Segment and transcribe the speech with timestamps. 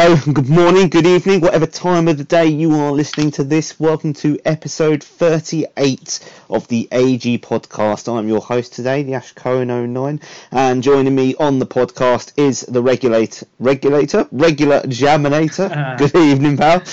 [0.00, 3.80] Hello, good morning, good evening, whatever time of the day you are listening to this.
[3.80, 8.06] Welcome to episode 38 of the AG podcast.
[8.06, 10.20] I'm your host today, the Ash Cohen 09,
[10.52, 15.98] and joining me on the podcast is the regulator, regulator, regular jaminator.
[15.98, 16.84] good evening, pal.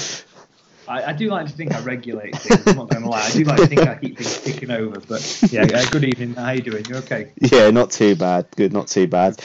[0.88, 2.68] I, I, do like to think I regulate things.
[2.68, 3.22] I'm not going to lie.
[3.22, 5.00] I do like to think I keep things ticking over.
[5.00, 6.36] But yeah, uh, good evening.
[6.36, 6.86] How you doing?
[6.88, 7.32] You okay?
[7.40, 8.48] Yeah, not too bad.
[8.56, 9.40] Good, not too bad.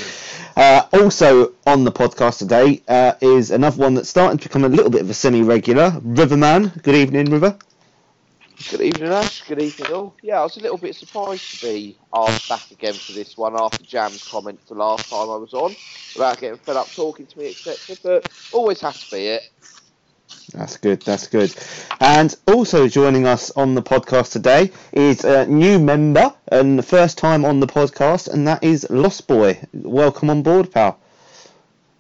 [0.57, 4.69] Uh, also on the podcast today uh, is another one that's starting to become a
[4.69, 6.01] little bit of a semi-regular.
[6.03, 6.69] Riverman.
[6.83, 7.57] Good evening, River.
[8.71, 9.43] Good evening, Ash.
[9.49, 10.15] Good evening, all.
[10.23, 13.59] Yeah, I was a little bit surprised to be asked back again for this one
[13.59, 15.75] after Jam's comments the last time I was on
[16.15, 17.97] about getting fed up talking to me, etc.
[18.03, 19.51] But always has to be it.
[20.53, 21.03] That's good.
[21.03, 21.55] That's good.
[22.01, 27.19] And also joining us on the podcast today is a new member and the first
[27.19, 29.61] time on the podcast, and that is Lost Boy.
[29.73, 30.99] Welcome on board, pal.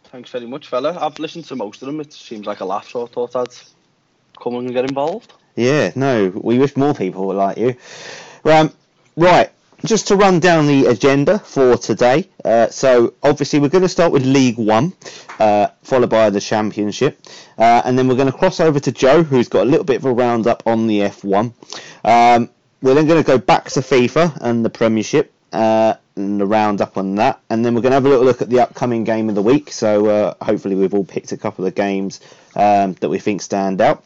[0.05, 0.98] Thanks very much, fella.
[1.00, 2.00] I've listened to most of them.
[2.00, 3.55] It seems like a laugh, so I thought I'd
[4.42, 5.33] come and get involved.
[5.55, 7.77] Yeah, no, we wish more people were like you.
[8.44, 8.72] Um,
[9.17, 9.50] right,
[9.84, 12.28] just to run down the agenda for today.
[12.45, 14.92] Uh, so obviously we're going to start with League One,
[15.39, 17.20] uh, followed by the Championship,
[17.59, 19.97] uh, and then we're going to cross over to Joe, who's got a little bit
[19.97, 21.53] of a roundup on the F1.
[22.05, 22.50] Um,
[22.83, 25.33] we're then going to go back to FIFA and the Premiership.
[25.53, 28.42] Uh, and the roundup on that, and then we're going to have a little look
[28.42, 29.72] at the upcoming game of the week.
[29.72, 32.20] So uh, hopefully we've all picked a couple of games
[32.55, 34.05] um, that we think stand out.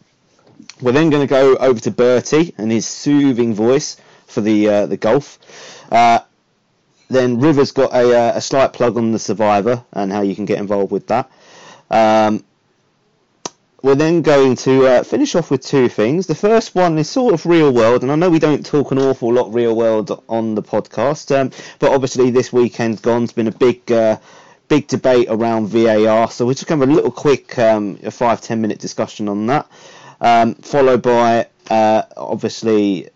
[0.81, 4.86] We're then going to go over to Bertie and his soothing voice for the uh,
[4.86, 5.39] the golf.
[5.91, 6.20] Uh,
[7.08, 10.47] then River's got a, uh, a slight plug on the Survivor and how you can
[10.47, 11.31] get involved with that.
[11.91, 12.44] Um,
[13.83, 16.27] we're then going to uh, finish off with two things.
[16.27, 18.98] The first one is sort of real world, and I know we don't talk an
[18.98, 23.53] awful lot real world on the podcast, um, but obviously this weekend's gone's been a
[23.53, 23.91] big.
[23.93, 24.19] Uh,
[24.66, 28.10] big debate around VAR, so we're just going to have a little quick um, a
[28.10, 29.69] five ten minute discussion on that,
[30.22, 33.10] um, followed by uh, obviously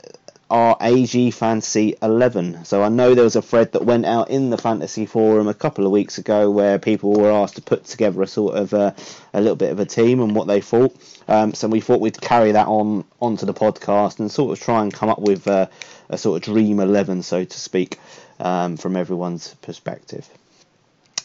[0.50, 2.64] our AG Fantasy 11.
[2.64, 5.54] So I know there was a thread that went out in the fantasy forum a
[5.54, 8.92] couple of weeks ago where people were asked to put together a sort of uh,
[9.34, 10.96] a little bit of a team and what they thought.
[11.28, 14.82] Um, so we thought we'd carry that on onto the podcast and sort of try
[14.82, 15.66] and come up with uh,
[16.08, 17.98] a sort of dream 11, so to speak,
[18.40, 20.28] um, from everyone's perspective.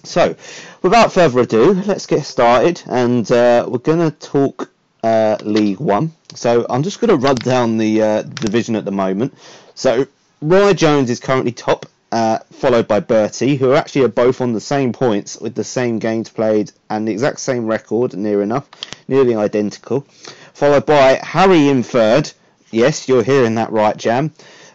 [0.05, 0.35] So,
[0.81, 4.72] without further ado, let's get started, and uh, we're going to talk
[5.03, 6.13] uh, League One.
[6.33, 9.37] So I'm just going to run down the uh, division at the moment.
[9.75, 10.07] So
[10.41, 14.53] Roy Jones is currently top, uh, followed by Bertie, who are actually are both on
[14.53, 18.69] the same points with the same games played and the exact same record, near enough,
[19.07, 20.07] nearly identical.
[20.53, 22.31] Followed by Harry in third.
[22.71, 24.31] Yes, you're hearing that right, Jam.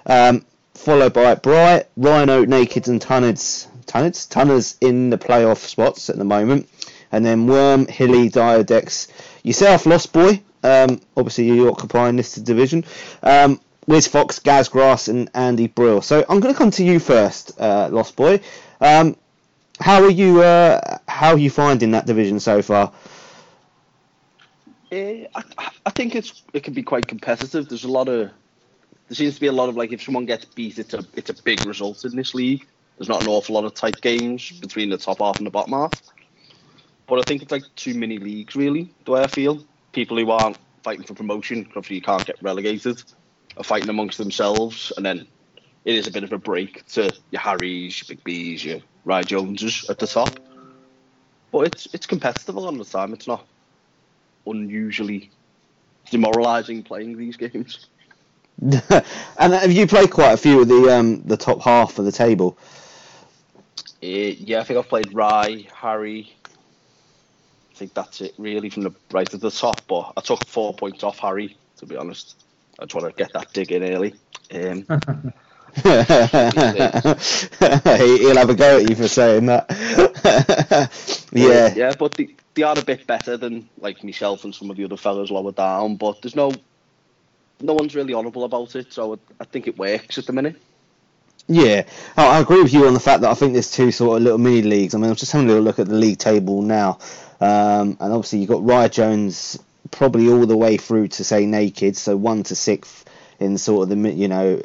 [0.07, 0.45] Um,
[0.75, 3.67] followed by Bright, Rhino, Naked, and Tunners.
[3.87, 4.27] Tunners?
[4.27, 6.69] Tunners in the playoff spots at the moment.
[7.11, 9.09] And then Worm, Hilly, Diodex,
[9.49, 10.43] yourself, Lost Boy.
[10.63, 12.85] Um, obviously, you're occupying this division.
[13.23, 16.03] Um, Wiz Fox, Gazgrass, and Andy Brill.
[16.03, 18.41] So I'm going to come to you first, uh, Lost Boy.
[18.81, 19.17] Um,
[19.81, 20.43] how are you?
[20.43, 22.93] Uh, how are you finding that division so far?
[24.91, 27.69] Uh, I, I think it's it can be quite competitive.
[27.69, 28.31] There's a lot of
[29.09, 31.31] there seems to be a lot of like if someone gets beat, it's a it's
[31.31, 32.67] a big result in this league.
[32.99, 35.73] There's not an awful lot of tight games between the top half and the bottom
[35.73, 35.93] half.
[37.09, 39.65] But I think it's like too many leagues, really, the way I feel.
[39.93, 43.03] People who aren't fighting for promotion, obviously you can't get relegated,
[43.57, 45.27] are fighting amongst themselves, and then
[45.85, 49.25] it is a bit of a break to your Harrys, your Big B's, your Rye
[49.25, 50.39] Joneses at the top.
[51.51, 53.15] But it's it's competitive a lot of the time.
[53.15, 53.47] It's not
[54.47, 55.31] unusually
[56.11, 57.87] demoralising playing these games.
[58.61, 62.13] and have you played quite a few of the um, the top half of the
[62.13, 62.59] table?
[64.03, 66.38] Uh, yeah, I think I've played Rye, Harry, I
[67.79, 69.87] think that's it really from the right at the top.
[69.87, 72.37] But I took four points off Harry, to be honest.
[72.79, 74.15] I just want to get that dig in early.
[74.53, 74.87] Um,
[75.85, 75.95] He'll
[78.37, 79.67] have a go at you for saying that.
[81.33, 81.75] yeah.
[81.75, 84.85] Yeah, but they, they are a bit better than like myself and some of the
[84.85, 85.97] other fellas lower down.
[85.97, 86.53] But there's no
[87.61, 90.57] no one's really honourable about it, so I think it works at the minute.
[91.49, 91.85] Yeah,
[92.17, 94.39] I agree with you on the fact that I think there's two sort of little
[94.39, 94.95] mini leagues.
[94.95, 96.99] I mean, I'm just having a little look at the league table now.
[97.41, 99.59] Um, and obviously you've got Ryan Jones
[99.91, 103.07] probably all the way through to say naked, so one to sixth
[103.41, 104.61] in sort of the you know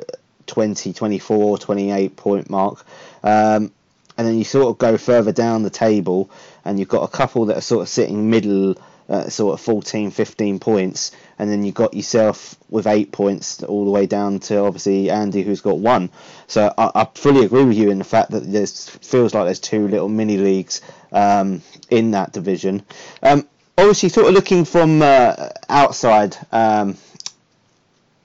[0.47, 2.85] 20, 24, 28 point mark.
[3.23, 3.71] Um,
[4.17, 6.29] and then you sort of go further down the table,
[6.65, 8.75] and you've got a couple that are sort of sitting middle,
[9.09, 13.85] uh, sort of 14, 15 points, and then you've got yourself with eight points all
[13.85, 16.09] the way down to obviously Andy, who's got one.
[16.47, 19.59] So I, I fully agree with you in the fact that there's feels like there's
[19.59, 22.83] two little mini leagues um, in that division.
[23.21, 23.47] Um,
[23.77, 26.97] obviously, sort of looking from uh, outside, um,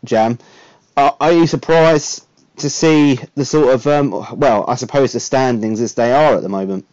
[0.04, 0.38] Jam,
[0.96, 2.24] are, are you surprised
[2.58, 6.42] to see the sort of, um, well, I suppose the standings as they are at
[6.42, 6.86] the moment?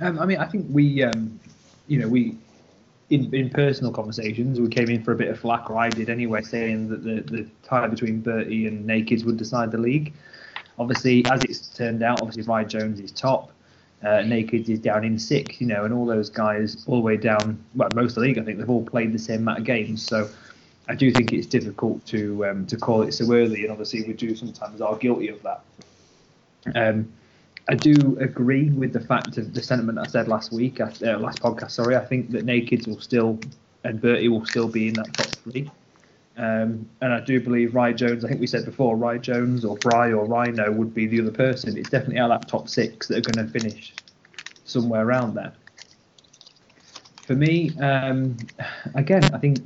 [0.00, 1.40] Um, I mean, I think we, um,
[1.86, 2.36] you know, we
[3.10, 6.10] in, in personal conversations, we came in for a bit of flack, or I did
[6.10, 10.12] anyway, saying that the, the tie between Bertie and Nakeds would decide the league.
[10.78, 13.50] Obviously, as it's turned out, obviously Rye Jones is top,
[14.02, 17.16] uh, Nakeds is down in sixth, you know, and all those guys all the way
[17.16, 19.64] down, well, most of the league, I think they've all played the same amount of
[19.64, 20.02] games.
[20.02, 20.28] So
[20.88, 24.12] I do think it's difficult to um, to call it so early, and obviously we
[24.12, 25.62] do sometimes are guilty of that.
[26.74, 27.12] Um,
[27.70, 30.86] I do agree with the fact of the sentiment I said last week, uh,
[31.18, 31.72] last podcast.
[31.72, 33.38] Sorry, I think that Nakeds will still
[33.84, 35.70] and Bertie will still be in that top three.
[36.36, 38.24] Um, and I do believe Rye Jones.
[38.24, 41.32] I think we said before, Rye Jones or Bry or Rhino would be the other
[41.32, 41.76] person.
[41.76, 43.92] It's definitely that top six that are going to finish
[44.64, 45.52] somewhere around there.
[47.26, 48.36] For me, um,
[48.94, 49.58] again, I think,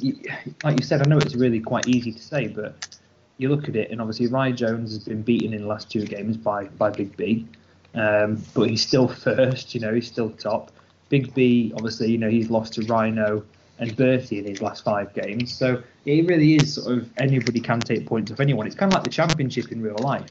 [0.65, 2.99] like you said, I know it's really quite easy to say, but
[3.39, 6.05] you look at it, and obviously Rye Jones has been beaten in the last two
[6.05, 7.47] games by by Big B.
[7.95, 10.73] Um, but he's still first, you know, he's still top.
[11.09, 13.45] Big B, obviously, you know, he's lost to Rhino
[13.79, 15.55] and Bertie in his last five games.
[15.55, 18.67] So it really is sort of anybody can take points off anyone.
[18.67, 20.31] It's kind of like the championship in real life.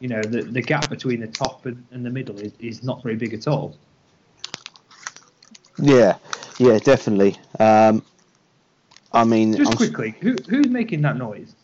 [0.00, 3.02] You know, the, the gap between the top and, and the middle is, is not
[3.02, 3.76] very big at all.
[5.78, 6.16] Yeah,
[6.58, 7.38] yeah, definitely.
[7.58, 8.02] Um,
[9.12, 11.54] I mean, just I'm, quickly, who, who's making that noise?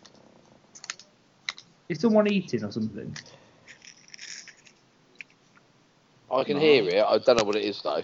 [1.88, 3.14] Is someone eating or something?
[6.32, 7.04] I can hear it.
[7.06, 8.02] I don't know what it is though.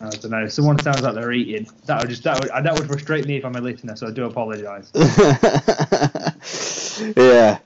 [0.00, 0.48] I don't know.
[0.48, 1.68] Someone sounds like they're eating.
[1.84, 3.96] That would just that would that would frustrate me if I'm a listener.
[3.96, 4.90] So I do apologise.
[7.16, 7.58] yeah.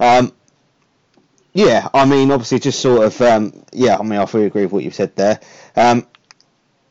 [0.00, 0.32] Um,
[1.52, 4.72] yeah, I mean, obviously, just sort of, um, yeah, I mean, I fully agree with
[4.72, 5.38] what you've said there.
[5.76, 6.04] Um,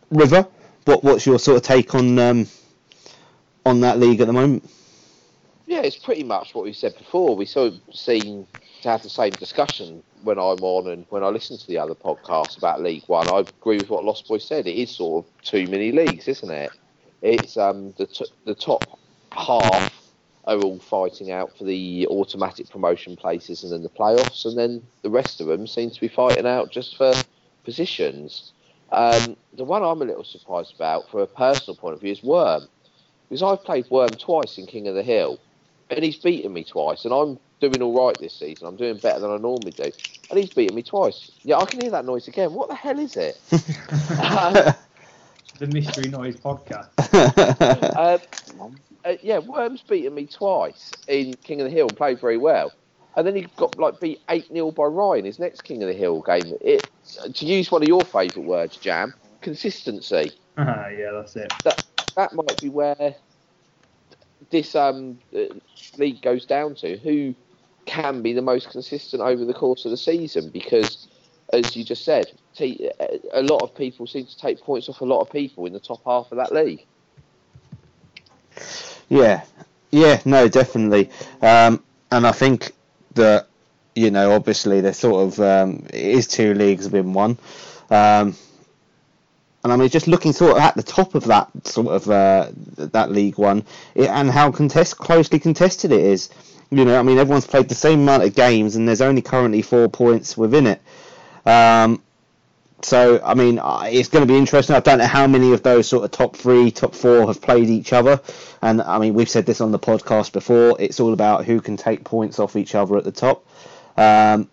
[0.09, 0.47] River,
[0.85, 2.47] what what's your sort of take on um,
[3.65, 4.69] on that league at the moment?
[5.65, 7.35] Yeah, it's pretty much what we said before.
[7.35, 8.47] We sort of seem
[8.83, 11.95] to have the same discussion when I'm on and when I listen to the other
[11.95, 13.27] podcasts about League One.
[13.27, 14.67] I agree with what Lost Boy said.
[14.67, 16.71] It is sort of too many leagues, isn't it?
[17.21, 18.99] It's um, the t- the top
[19.31, 20.11] half
[20.45, 24.83] are all fighting out for the automatic promotion places and then the playoffs, and then
[25.01, 27.13] the rest of them seem to be fighting out just for
[27.63, 28.51] positions.
[28.91, 32.21] Um, the one I'm a little surprised about, from a personal point of view, is
[32.21, 32.67] Worm,
[33.29, 35.39] because I've played Worm twice in King of the Hill,
[35.89, 37.39] and he's beaten me twice, and I'm
[37.69, 38.67] doing all right this season.
[38.67, 39.91] I'm doing better than I normally do,
[40.29, 41.31] and he's beaten me twice.
[41.43, 42.53] Yeah, I can hear that noise again.
[42.53, 43.39] What the hell is it?
[44.19, 44.53] um,
[45.59, 46.89] the Mystery Noise podcast.
[47.95, 48.17] uh,
[49.05, 52.71] uh, yeah, Worm's beaten me twice in King of the Hill, played very well.
[53.15, 55.93] And then he got like beat 8 0 by Ryan, his next King of the
[55.93, 56.55] Hill game.
[56.61, 56.89] It,
[57.35, 60.31] to use one of your favourite words, Jam, consistency.
[60.57, 60.63] Uh,
[60.97, 61.51] yeah, that's it.
[61.63, 61.83] That,
[62.15, 63.15] that might be where
[64.49, 65.45] this um, uh,
[65.97, 66.97] league goes down to.
[66.97, 67.35] Who
[67.85, 70.49] can be the most consistent over the course of the season?
[70.49, 71.07] Because,
[71.51, 75.21] as you just said, a lot of people seem to take points off a lot
[75.21, 76.85] of people in the top half of that league.
[79.09, 79.43] Yeah,
[79.91, 81.09] yeah, no, definitely.
[81.41, 82.71] Um, and I think
[83.15, 83.47] that
[83.95, 87.37] you know, obviously, there's sort of um, it is two leagues within one.
[87.89, 88.35] Um,
[89.63, 92.49] and I mean, just looking sort of at the top of that sort of uh,
[92.77, 93.63] that League One,
[93.95, 96.29] it, and how contest closely contested it is.
[96.75, 99.61] You know, I mean, everyone's played the same amount of games, and there's only currently
[99.61, 100.81] four points within it.
[101.45, 102.01] Um,
[102.81, 104.75] so, I mean, it's going to be interesting.
[104.75, 107.69] I don't know how many of those sort of top three, top four have played
[107.69, 108.19] each other.
[108.61, 110.75] And I mean, we've said this on the podcast before.
[110.79, 113.45] It's all about who can take points off each other at the top.
[113.97, 114.49] Um,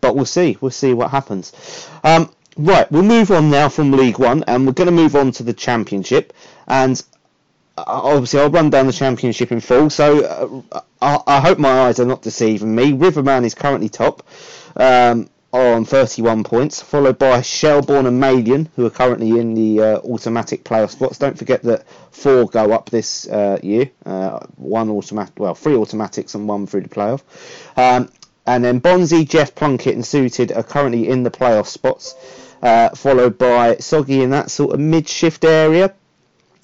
[0.00, 0.58] but we'll see.
[0.60, 1.88] We'll see what happens.
[2.04, 5.32] Um, right, we'll move on now from League One, and we're going to move on
[5.32, 6.32] to the Championship.
[6.66, 7.02] And
[7.76, 9.90] obviously, I'll run down the Championship in full.
[9.90, 12.92] So uh, I, I, hope my eyes are not deceiving me.
[12.92, 14.26] Riverman is currently top.
[14.76, 19.98] Um, on 31 points, followed by Shelbourne and Malian, who are currently in the uh,
[19.98, 21.18] automatic playoff spots.
[21.18, 23.90] Don't forget that four go up this uh, year.
[24.06, 27.20] Uh, one automatic, well, three automatics and one through the playoff.
[27.76, 28.10] Um,
[28.46, 32.14] and then Bonzi, Jeff Plunkett, and Suited are currently in the playoff spots,
[32.62, 35.94] uh, followed by Soggy in that sort of mid-shift area.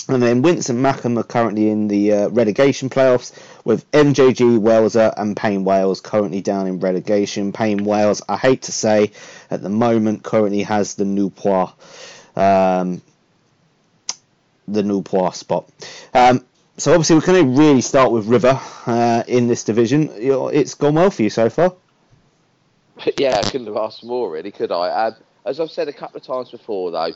[0.09, 5.12] And then Wince and Mackham are currently in the uh, relegation playoffs, with MJG Waleser
[5.19, 7.53] and Payne Wales currently down in relegation.
[7.53, 9.12] Payne Wales, I hate to say,
[9.50, 11.73] at the moment currently has the Newport,
[12.37, 13.03] um,
[14.67, 15.69] the Newport spot.
[16.15, 16.43] Um,
[16.79, 20.09] so obviously going to really start with River uh, in this division.
[20.15, 21.75] It's gone well for you so far.
[23.17, 25.07] Yeah, I couldn't have asked more, really, could I?
[25.07, 25.15] Um,
[25.47, 27.12] as I've said a couple of times before, though,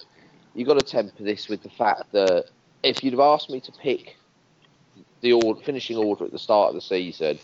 [0.55, 2.47] you've got to temper this with the fact that
[2.83, 4.17] if you'd have asked me to pick
[5.21, 7.39] the order, finishing order at the start of the season,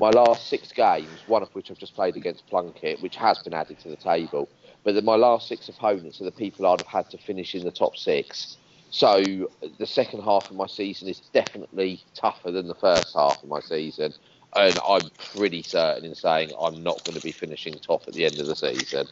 [0.00, 3.54] my last six games, one of which I've just played against Plunkett, which has been
[3.54, 4.48] added to the table,
[4.84, 7.64] but the, my last six opponents are the people I'd have had to finish in
[7.64, 8.56] the top six.
[8.90, 9.48] So
[9.78, 13.60] the second half of my season is definitely tougher than the first half of my
[13.60, 14.12] season.
[14.54, 18.26] And I'm pretty certain in saying I'm not going to be finishing top at the
[18.26, 19.06] end of the season.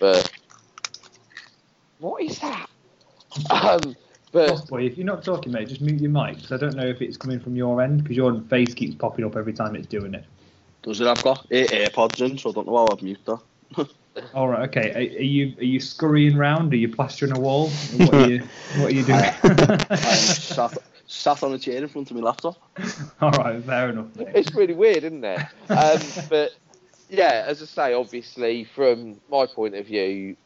[0.00, 0.32] But
[1.98, 2.70] what is that?
[3.50, 3.94] Um,
[4.32, 6.86] but boy, if you're not talking, mate, just mute your mic because I don't know
[6.86, 9.86] if it's coming from your end because your face keeps popping up every time it's
[9.86, 10.24] doing it.
[10.82, 11.06] Does it?
[11.06, 13.88] I've got Air- AirPods in, so I don't know how I've muted that.
[14.34, 14.92] All right, okay.
[14.92, 16.72] Are, are you are you scurrying round?
[16.72, 17.68] Are you plastering a wall?
[17.68, 18.42] What are you
[18.78, 19.20] What are you doing?
[19.42, 22.56] I'm sat, sat on a chair in front of my laptop.
[23.20, 24.14] All right, fair enough.
[24.16, 24.28] mate.
[24.34, 25.40] it's really weird, isn't it?
[25.68, 26.52] Um, but
[27.08, 30.36] yeah, as I say, obviously from my point of view,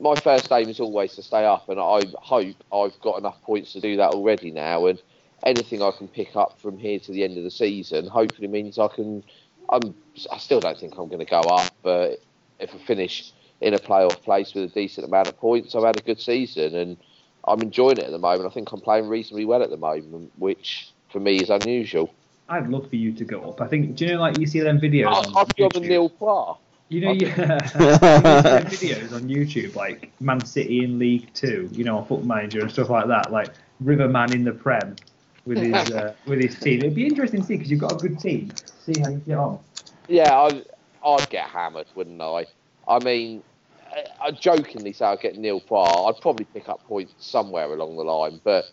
[0.00, 3.72] my first aim is always to stay up, and I hope I've got enough points
[3.74, 4.86] to do that already now.
[4.86, 5.00] And
[5.44, 8.78] anything I can pick up from here to the end of the season, hopefully means
[8.78, 9.22] I can.
[9.70, 9.94] I'm.
[10.30, 12.20] I still don't think I'm going to go up, but
[12.58, 15.96] if I finish in a playoff place with a decent amount of points, I've had
[15.96, 16.96] a good season, and
[17.46, 18.46] I'm enjoying it at the moment.
[18.50, 22.12] I think I'm playing reasonably well at the moment, which for me is unusual.
[22.48, 23.60] I'd love for you to go up.
[23.60, 23.96] I think.
[23.96, 25.06] Do you know, like you see them videos?
[25.34, 25.88] I- I've got a YouTube?
[25.88, 26.58] nil par.
[26.88, 27.28] You know, yeah.
[27.28, 27.32] you
[28.68, 32.70] videos on YouTube, like Man City in League Two, you know, on Foot Manager and
[32.70, 33.48] stuff like that, like
[33.80, 34.96] Riverman in the Prem
[35.46, 36.80] with his uh, with his team.
[36.80, 38.50] It'd be interesting to see because you've got a good team.
[38.84, 39.58] See how you get on.
[40.08, 40.62] Yeah, I,
[41.04, 42.46] I'd get hammered, wouldn't I?
[42.86, 43.42] I mean,
[43.90, 46.08] I, I jokingly say I'd get nil par.
[46.08, 48.66] I'd probably pick up points somewhere along the line, but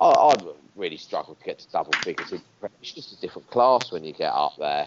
[0.00, 0.44] I, I'd
[0.76, 2.32] really struggle to get to double figures.
[2.80, 4.86] It's just a different class when you get up there.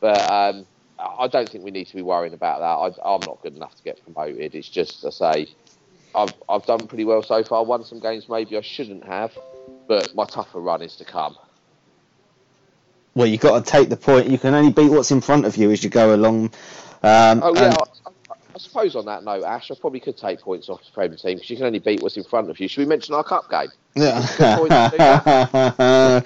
[0.00, 0.66] But um,
[0.98, 3.00] I don't think we need to be worrying about that.
[3.00, 4.54] I, I'm not good enough to get promoted.
[4.54, 5.46] It's just, I say,
[6.14, 7.64] I've, I've done pretty well so far.
[7.64, 9.36] Won some games maybe I shouldn't have,
[9.86, 11.36] but my tougher run is to come.
[13.14, 14.28] Well, you've got to take the point.
[14.28, 16.46] You can only beat what's in front of you as you go along.
[17.02, 17.76] Um, Oh yeah, and-
[18.06, 18.10] I,
[18.54, 21.36] I, suppose on that note, Ash, I probably could take points off the Prem team
[21.36, 22.68] because you can only beat what's in front of you.
[22.68, 23.68] Should we mention our cup game?
[23.94, 24.20] Yeah.
[24.36, 26.24] Good point to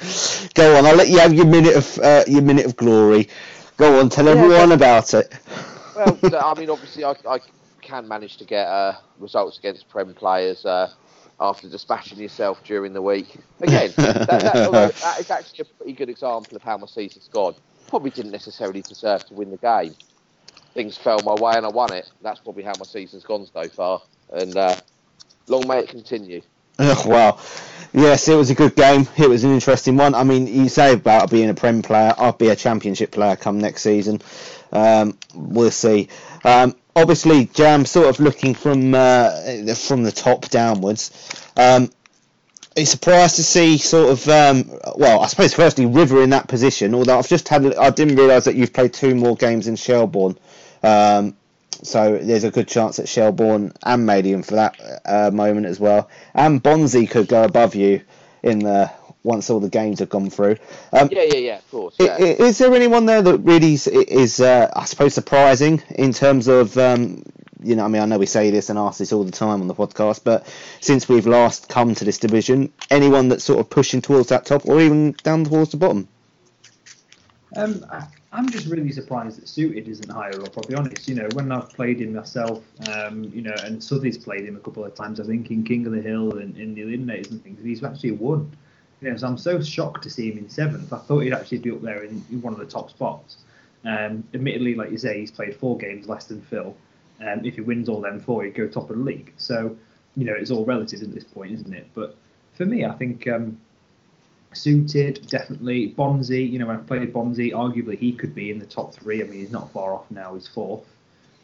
[0.55, 3.29] Go on, I'll let you have your minute of uh, your minute of glory.
[3.83, 5.33] Go on, tell Yeah, everyone but- about it.
[5.97, 7.41] Well, I mean, obviously, I, I
[7.81, 10.93] can manage to get uh, results against Prem players uh,
[11.41, 13.37] after dispatching yourself during the week.
[13.61, 17.57] Again, that, that, that is actually a pretty good example of how my season's gone.
[17.89, 19.97] Probably didn't necessarily deserve to win the game.
[20.75, 22.09] Things fell my way and I won it.
[22.23, 24.01] That's probably how my season's gone so far.
[24.33, 24.77] And uh,
[25.49, 26.41] long may it continue.
[26.79, 27.39] Ugh, wow.
[27.95, 29.07] Yes, it was a good game.
[29.19, 30.15] It was an interesting one.
[30.15, 32.15] I mean, you say about being a Prem player.
[32.17, 34.23] I'll be a Championship player come next season.
[34.73, 36.09] Um, we'll see.
[36.43, 41.11] Um, obviously, Jam sort of looking from uh, from the top downwards.
[41.55, 41.91] Um,
[42.77, 46.95] you surprised to see sort of um, well, I suppose firstly River in that position.
[46.95, 50.39] Although I've just had, I didn't realise that you've played two more games in Shelbourne.
[50.83, 51.37] Um,
[51.83, 56.09] so there's a good chance that Shelbourne and Madian for that uh, moment as well,
[56.35, 58.03] and Bonzi could go above you
[58.43, 58.91] in the
[59.25, 60.57] once all the games have gone through.
[60.93, 61.95] Um, Yeah, yeah, yeah, of course.
[62.01, 62.17] Yeah.
[62.19, 66.49] i- Is there anyone there that really is, is uh, I suppose, surprising in terms
[66.49, 67.23] of, um,
[67.63, 69.61] you know, I mean, I know we say this and ask this all the time
[69.61, 70.45] on the podcast, but
[70.81, 74.67] since we've last come to this division, anyone that's sort of pushing towards that top
[74.67, 76.09] or even down towards the bottom?
[77.55, 80.57] Um, I- I'm just really surprised that Suited isn't higher up.
[80.57, 81.07] I'll be honest.
[81.07, 84.61] You know, when I've played him myself, um, you know, and Suddy's played him a
[84.61, 85.21] couple of times.
[85.21, 88.13] I think in King of the Hill and in the Eliminators and things, he's actually
[88.13, 88.51] won.
[89.03, 90.93] You know, so I'm so shocked to see him in seventh.
[90.93, 93.37] I thought he'd actually be up there in, in one of the top spots.
[93.85, 96.75] Um, admittedly, like you say, he's played four games less than Phil.
[97.21, 99.33] Um, if he wins all them four, he'd go top of the league.
[99.37, 99.77] So,
[100.17, 101.89] you know, it's all relative at this point, isn't it?
[101.95, 102.17] But
[102.55, 103.61] for me, I think um,
[104.55, 105.95] suited, definitely.
[105.97, 109.23] Bonzi, you know, when I played Bonzi, arguably he could be in the top three.
[109.23, 110.87] I mean, he's not far off now, he's fourth.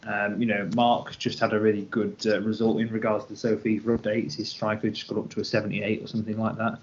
[0.06, 3.82] Um, you know, Mark just had a really good uh, result in regards to Sophie's
[3.82, 4.36] updates.
[4.36, 6.78] His striker just got up to a 78 or something like that.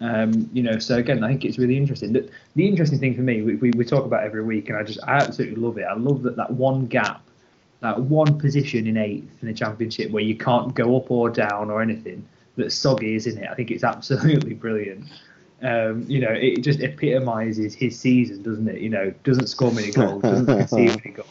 [0.00, 2.12] Um, you know, so again, I think it's really interesting.
[2.12, 4.82] The, the interesting thing for me, we, we, we talk about every week, and I
[4.82, 5.84] just I absolutely love it.
[5.84, 7.22] I love that that one gap,
[7.80, 11.70] that one position in eighth in the championship where you can't go up or down
[11.70, 12.26] or anything.
[12.56, 13.48] That Soggy is in it.
[13.48, 15.04] I think it's absolutely brilliant.
[15.60, 18.80] Um, you know, it just epitomises his season, doesn't it?
[18.80, 21.28] You know, doesn't score many goals, doesn't concede many goals.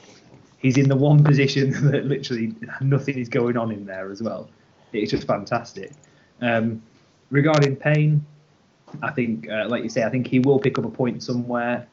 [0.57, 4.49] He's in the one position that literally nothing is going on in there as well.
[4.91, 5.91] It's just fantastic.
[6.41, 6.81] Um,
[7.29, 8.25] regarding Payne,
[9.01, 11.87] I think, uh, like you say, I think he will pick up a point somewhere.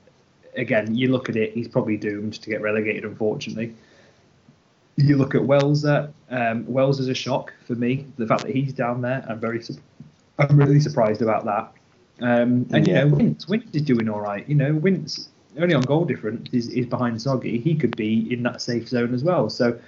[0.57, 3.75] Again, you look at it, he's probably doomed to get relegated, unfortunately.
[4.97, 5.85] You look at Wells.
[5.85, 8.07] Um, Wells is a shock for me.
[8.17, 9.61] The fact that he's down there, I'm very,
[10.39, 11.73] I'm really surprised about that.
[12.21, 13.05] Um, and Yeah.
[13.05, 14.49] you know, Wince, Wince is doing all right.
[14.49, 15.29] You know, Wince
[15.59, 17.59] only on goal difference is, is behind Soggy.
[17.59, 19.49] He could be in that safe zone as well.
[19.51, 19.79] So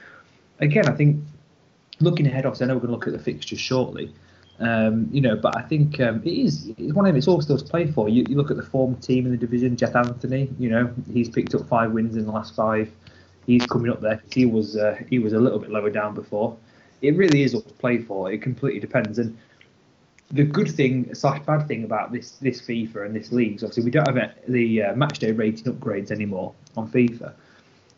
[0.61, 1.23] again, I think
[2.01, 4.13] looking ahead, obviously, I know we're going to look at the fixtures shortly.
[4.59, 7.17] Um, you know, but I think um, it is it's one of them.
[7.17, 8.09] It's all still to play for.
[8.09, 9.77] You, you look at the form team in the division.
[9.77, 12.91] Jeff Anthony, you know, he's picked up five wins in the last five.
[13.47, 14.23] He's coming up there.
[14.33, 16.57] He was uh, he was a little bit lower down before.
[17.03, 18.33] It really is all to play for.
[18.33, 19.19] It completely depends.
[19.19, 19.37] And
[20.31, 23.85] the good thing slash bad thing about this this FIFA and this league is obviously
[23.85, 27.33] we don't have the uh, match day rating upgrades anymore on FIFA.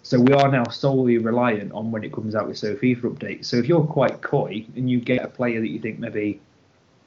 [0.03, 3.47] So we are now solely reliant on when it comes out with so FIFA updates.
[3.47, 6.41] So if you're quite coy and you get a player that you think maybe,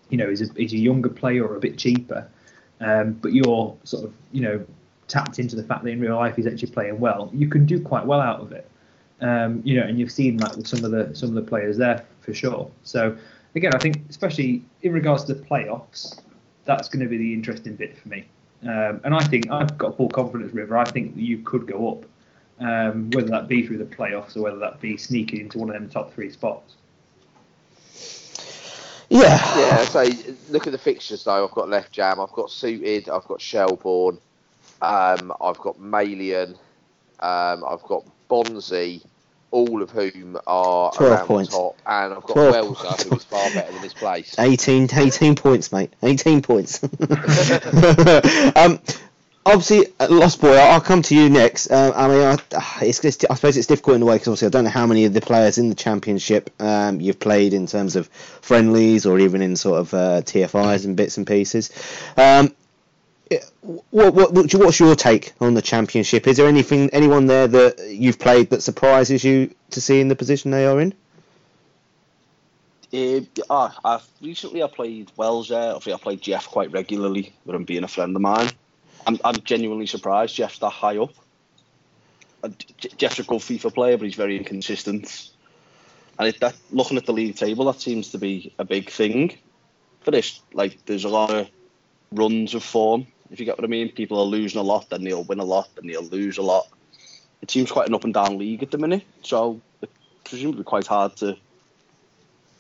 [0.10, 2.28] you know, is a, is a younger player or a bit cheaper,
[2.80, 4.66] um, but you're sort of, you know,
[5.08, 7.82] tapped into the fact that in real life he's actually playing well, you can do
[7.82, 8.70] quite well out of it.
[9.22, 11.78] Um, you know, and you've seen that with some of the some of the players
[11.78, 12.70] there for sure.
[12.84, 13.16] So
[13.56, 16.20] again, I think especially in regards to the playoffs,
[16.66, 18.26] that's going to be the interesting bit for me.
[18.64, 20.78] Um, and I think I've got full confidence, River.
[20.78, 22.06] I think you could go up
[22.60, 25.74] um, whether that be through the playoffs or whether that be sneaking into one of
[25.74, 26.76] them top three spots.
[29.10, 29.40] Yeah.
[29.58, 30.08] Yeah, so
[30.50, 31.44] look at the fixtures though.
[31.46, 34.20] I've got Left Jam, I've got Suited, I've got Shelbourne,
[34.82, 36.52] um, I've got Malian,
[37.20, 39.04] um, I've got Bonzi,
[39.52, 41.52] all of whom are 12 around points.
[41.52, 44.36] the top, and I've got 12 Welser, who is far better than this place.
[44.40, 45.94] 18, 18 points, mate.
[46.02, 46.82] 18 points.
[48.56, 48.80] um,
[49.46, 51.70] obviously, uh, Lost Boy, I'll, come to you next.
[51.70, 54.48] Uh, I mean, I, it's, it's, I suppose it's difficult in a way because obviously
[54.48, 57.68] I don't know how many of the players in the championship um, you've played in
[57.68, 61.72] terms of friendlies or even in sort of uh, TFIs and bits and pieces.
[62.16, 62.56] Um,
[63.62, 66.28] what, what, what- what's your take on the championship?
[66.28, 70.16] Is there anything, anyone there that you've played that surprises you to see in the
[70.16, 70.94] position they are in?
[72.94, 75.70] Uh, I've recently I played Wells there.
[75.70, 78.50] Obviously, I played Jeff quite regularly with him being a friend of mine.
[79.08, 81.12] I'm, I'm genuinely surprised Jeff's that high up.
[82.44, 82.50] Uh,
[82.98, 85.30] Jeff's a good FIFA player, but he's very inconsistent.
[86.20, 89.38] And it, that looking at the league table, that seems to be a big thing
[90.02, 90.42] for this.
[90.54, 91.50] Like, there's a lot of
[92.12, 93.08] runs of form.
[93.32, 95.46] If you get what I mean, people are losing a lot, then they'll win a
[95.46, 96.68] lot, then they'll lose a lot.
[97.42, 99.92] It seems quite an up and down league at the minute, so it's
[100.24, 101.38] presumably quite hard to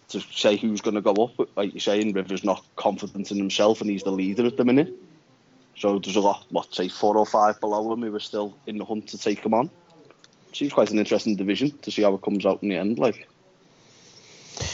[0.10, 1.32] to say who's going to go up.
[1.38, 4.66] But like you're saying, Rivers not confident in himself, and he's the leader at the
[4.66, 4.94] minute.
[5.78, 8.78] So there's a lot, what say, four or five below him who are still in
[8.78, 9.70] the hunt to take him on.
[10.54, 13.00] Seems quite an interesting division to see how it comes out in the end.
[13.00, 13.28] Like,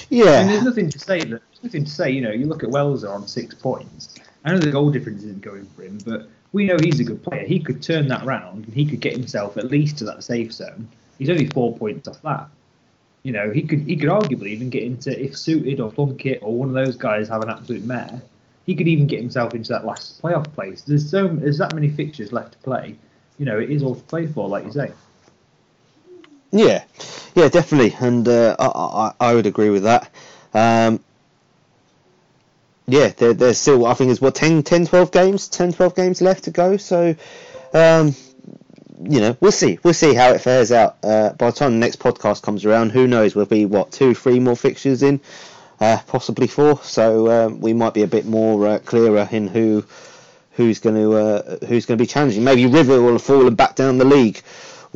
[0.10, 0.42] Yeah.
[0.42, 2.10] And there's nothing to say that there's nothing to say.
[2.12, 4.16] You know, you look at Welser on six points.
[4.48, 7.22] I know the goal difference isn't going for him, but we know he's a good
[7.22, 7.46] player.
[7.46, 10.54] He could turn that round and he could get himself at least to that safe
[10.54, 10.88] zone.
[11.20, 12.48] He's only four points off that.
[13.24, 16.56] You know, he could he could arguably even get into if suited or Plunkett or
[16.56, 18.22] one of those guys have an absolute mare.
[18.66, 20.82] He could even get himself into that last playoff place.
[20.82, 22.96] There's so there's that many fixtures left to play.
[23.38, 24.92] You know, it is all to play for, like you say.
[26.52, 26.86] Yeah,
[27.36, 30.10] yeah, definitely, and uh, I, I I would agree with that.
[30.54, 31.04] Um,
[32.88, 36.22] yeah, there, there's still I think there's what 10, 10, 12 games, 10, 12 games
[36.22, 36.78] left to go.
[36.78, 37.16] So,
[37.74, 38.16] um,
[39.04, 40.98] you know, we'll see, we'll see how it fares out.
[41.04, 43.36] Uh, by the time the next podcast comes around, who knows?
[43.36, 45.20] We'll be what two, three more fixtures in,
[45.80, 46.82] uh, possibly four.
[46.84, 49.86] So um, we might be a bit more uh, clearer in who
[50.54, 52.44] who's going to uh, who's going to be challenging.
[52.44, 54.42] Maybe River will have fallen back down the league.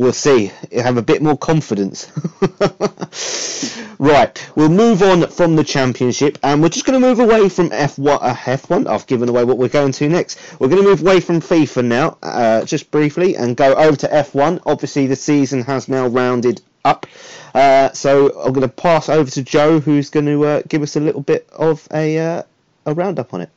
[0.01, 0.51] We'll see.
[0.71, 2.11] Have a bit more confidence.
[3.99, 7.69] right, we'll move on from the championship, and we're just going to move away from
[7.69, 8.17] F1.
[8.19, 8.87] Uh, F1.
[8.87, 10.39] I've given away what we're going to next.
[10.59, 14.07] We're going to move away from FIFA now, uh, just briefly, and go over to
[14.07, 14.63] F1.
[14.65, 17.05] Obviously, the season has now rounded up.
[17.53, 20.95] Uh, so I'm going to pass over to Joe, who's going to uh, give us
[20.95, 22.43] a little bit of a uh,
[22.87, 23.51] a roundup on it.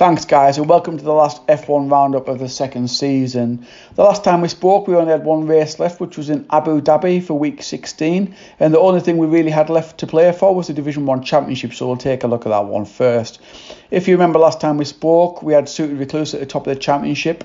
[0.00, 3.66] Thanks, guys, and welcome to the last F1 roundup of the second season.
[3.96, 6.80] The last time we spoke, we only had one race left, which was in Abu
[6.80, 10.54] Dhabi for week 16, and the only thing we really had left to play for
[10.54, 13.42] was the Division 1 Championship, so we'll take a look at that one first.
[13.90, 16.74] If you remember last time we spoke, we had Suited Recluse at the top of
[16.74, 17.44] the championship.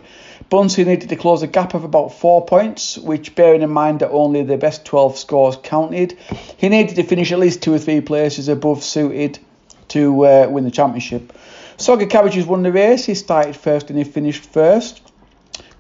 [0.50, 4.12] Bunsey needed to close a gap of about four points, which, bearing in mind that
[4.12, 6.18] only the best 12 scores counted,
[6.56, 9.40] he needed to finish at least two or three places above Suited
[9.90, 11.34] to uh, win the championship.
[11.78, 13.06] Soggy Cabbages won the race.
[13.06, 15.02] He started first and he finished first.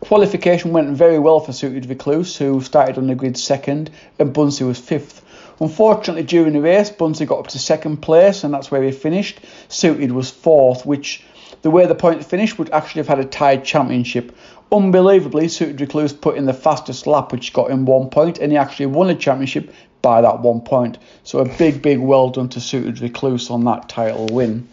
[0.01, 4.65] Qualification went very well for Suited Recluse, who started on the grid second, and Bunsey
[4.65, 5.23] was fifth.
[5.61, 9.39] Unfortunately, during the race, Bunsey got up to second place, and that's where he finished.
[9.69, 11.23] Suited was fourth, which
[11.61, 14.35] the way the points finished would actually have had a tied championship.
[14.71, 18.57] Unbelievably, Suited Recluse put in the fastest lap, which got him one point, and he
[18.57, 19.73] actually won the championship
[20.05, 20.99] by that one point.
[21.23, 24.69] So a big, big well done to Suited Recluse on that title win.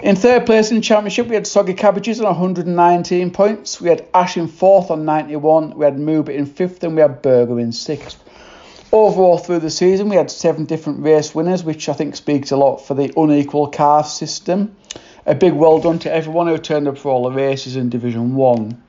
[0.00, 3.80] In third place in the championship, we had Soggy Cabbages on 119 points.
[3.80, 5.76] We had Ash in fourth on 91.
[5.76, 8.22] We had Mooba in fifth, and we had Burger in sixth.
[8.92, 12.56] Overall, through the season, we had seven different race winners, which I think speaks a
[12.56, 14.76] lot for the unequal car system.
[15.26, 18.36] A big well done to everyone who turned up for all the races in Division
[18.36, 18.80] 1.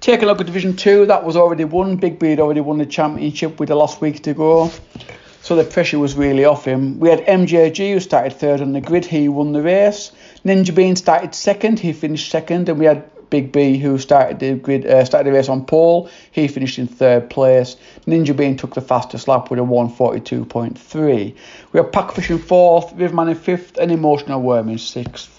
[0.00, 1.96] Take a look at Division 2, that was already won.
[1.96, 4.70] Big B had already won the championship with the last week to go.
[5.40, 6.98] So the pressure was really off him.
[7.00, 10.12] We had MJG who started third on the grid, he won the race.
[10.44, 14.54] Ninja Bean started second, he finished second, and we had Big B, who started the
[14.54, 17.76] grid, uh, started the race on pole, he finished in third place.
[18.06, 21.34] Ninja Bean took the fastest lap with a 142.3.
[21.72, 25.35] We have Packfish in fourth, Riverman in fifth, and Emotional Worm in sixth.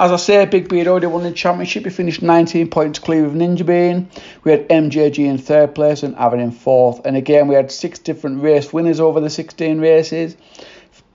[0.00, 1.84] As I say, Big B had already won the championship.
[1.84, 4.08] He finished 19 points clear of Ninja Bean.
[4.44, 7.04] We had MJG in third place and Avon in fourth.
[7.04, 10.36] And again, we had six different race winners over the 16 races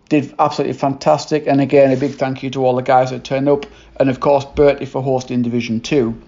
[0.10, 1.48] did absolutely fantastic.
[1.48, 3.66] And again, a big thank you to all the guys that turned up,
[4.00, 6.22] and of course Bertie for hosting Division Two.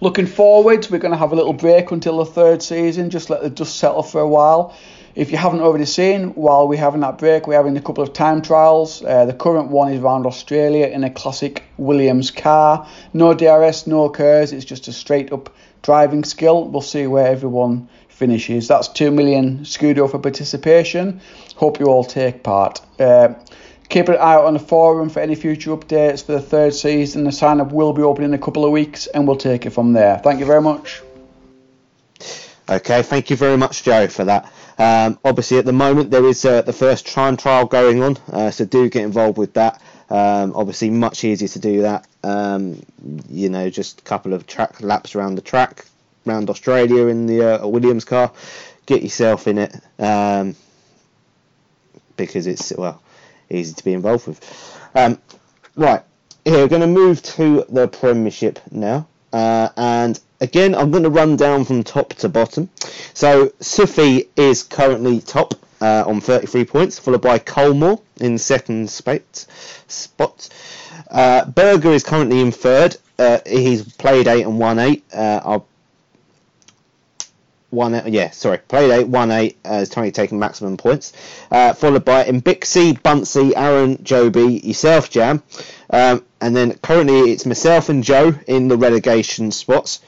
[0.00, 3.10] Looking forward, we're going to have a little break until the third season.
[3.10, 4.76] Just let the dust settle for a while.
[5.18, 8.12] If you haven't already seen, while we're having that break, we're having a couple of
[8.12, 9.02] time trials.
[9.02, 12.86] Uh, the current one is around Australia in a classic Williams car.
[13.12, 14.52] No DRS, no KERS.
[14.52, 15.52] It's just a straight up
[15.82, 16.68] driving skill.
[16.68, 18.68] We'll see where everyone finishes.
[18.68, 21.20] That's 2 million Scudo for participation.
[21.56, 22.80] Hope you all take part.
[23.00, 23.34] Uh,
[23.88, 27.24] keep an eye out on the forum for any future updates for the third season.
[27.24, 29.70] The sign up will be open in a couple of weeks and we'll take it
[29.70, 30.18] from there.
[30.18, 31.02] Thank you very much.
[32.70, 34.52] Okay, thank you very much, Joe, for that.
[34.78, 38.50] Um, obviously, at the moment, there is uh, the first time trial going on, uh,
[38.50, 39.82] so do get involved with that.
[40.08, 42.06] Um, obviously, much easier to do that.
[42.22, 42.82] Um,
[43.28, 45.84] you know, just a couple of track laps around the track,
[46.26, 48.32] around Australia in the uh, Williams car.
[48.86, 50.54] Get yourself in it um,
[52.16, 53.02] because it's well
[53.50, 54.78] easy to be involved with.
[54.94, 55.18] Um,
[55.74, 56.02] right,
[56.44, 61.10] here we're going to move to the Premiership now, uh, and again I'm going to
[61.10, 62.70] run down from top to bottom.
[63.14, 65.54] So Sufi is currently top.
[65.80, 69.46] Uh, on 33 points, followed by Colmore in second spot.
[69.86, 70.48] spot.
[71.08, 72.96] Uh, Berger is currently in third.
[73.16, 75.04] Uh, he's played eight and won eight.
[75.14, 75.60] Uh,
[77.70, 81.12] one yeah sorry played eight one eight uh, is currently taking maximum points
[81.50, 85.42] uh, followed by Mbixi Bunsey Aaron Joby yourself Jam
[85.90, 90.00] um, and then currently it's myself and Joe in the relegation spots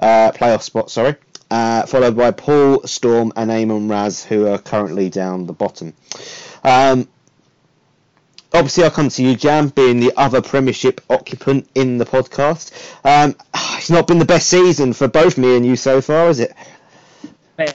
[0.00, 1.16] uh, playoff spots sorry
[1.50, 5.94] uh, followed by Paul Storm and Eamon Raz who are currently down the bottom.
[6.64, 7.08] Um,
[8.52, 12.72] obviously I'll come to you Jam being the other premiership occupant in the podcast.
[13.04, 13.36] Um,
[13.78, 16.52] it's not been the best season for both me and you so far is it?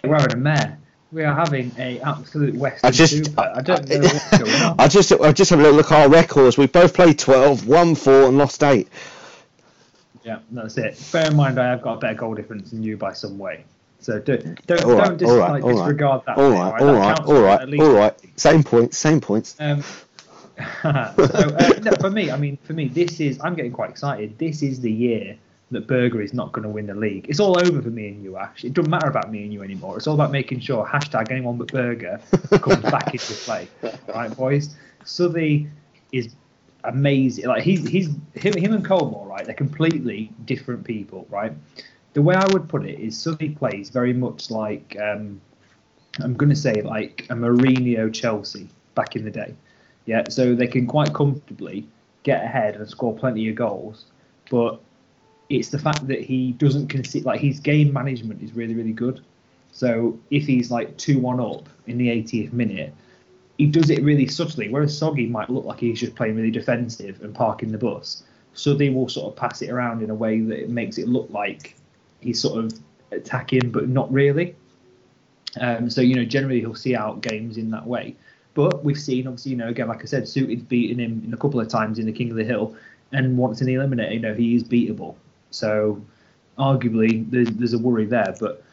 [0.04, 0.78] We're a mare.
[1.12, 3.38] We are having a absolute Western I just.
[3.38, 4.76] I, I don't know what's going on.
[4.80, 6.58] I just, I just have a look at our records.
[6.58, 8.88] We both played 12, won 4 and lost 8.
[10.24, 11.04] Yeah, that's it.
[11.12, 13.66] Bear in mind, I have got a better goal difference than you by some way.
[14.00, 16.38] So don't don't, all right, don't dis- all right, like, all disregard that.
[16.38, 18.40] All right, all right, all right, all right.
[18.40, 19.56] Same points, same points.
[19.60, 23.40] Um, so uh, no, for me, I mean, for me, this is.
[23.44, 24.38] I'm getting quite excited.
[24.40, 25.38] This is the year
[25.72, 27.26] that Berger is not going to win the league.
[27.30, 28.64] It's all over for me and you, Ash.
[28.64, 29.98] It doesn't matter about me and you anymore.
[29.98, 32.20] It's all about making sure hashtag anyone but Berger
[32.62, 33.68] comes back into play.
[34.14, 34.76] Right, boys?
[35.06, 35.68] Southey
[36.12, 36.36] is
[36.84, 37.46] amazing.
[37.46, 39.46] Like he's he's him him and Colmore, right?
[39.46, 41.54] They're completely different people, right?
[42.14, 45.40] The way I would put it is Southey plays very much like um,
[46.20, 49.56] I'm going to say like a Mourinho Chelsea back in the day.
[50.06, 51.88] Yeah, so they can quite comfortably
[52.24, 54.06] get ahead and score plenty of goals,
[54.50, 54.82] but
[55.52, 59.22] it's the fact that he doesn't consider like his game management is really really good.
[59.72, 62.94] So if he's like two one up in the 80th minute,
[63.58, 64.70] he does it really subtly.
[64.70, 68.74] Whereas Soggy might look like he's just playing really defensive and parking the bus, so
[68.74, 71.30] they will sort of pass it around in a way that it makes it look
[71.30, 71.76] like
[72.20, 72.74] he's sort of
[73.12, 74.56] attacking, but not really.
[75.60, 78.16] Um, so you know, generally he'll see out games in that way.
[78.54, 81.60] But we've seen, obviously, you know, again, like I said, Suited beating him a couple
[81.60, 82.76] of times in the King of the Hill,
[83.14, 85.16] and once in the eliminator, you know, he is beatable.
[85.52, 86.02] So
[86.58, 88.36] arguably there's, there's a worry there.
[88.40, 88.64] But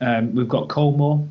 [0.00, 1.26] um, we've got Colmore,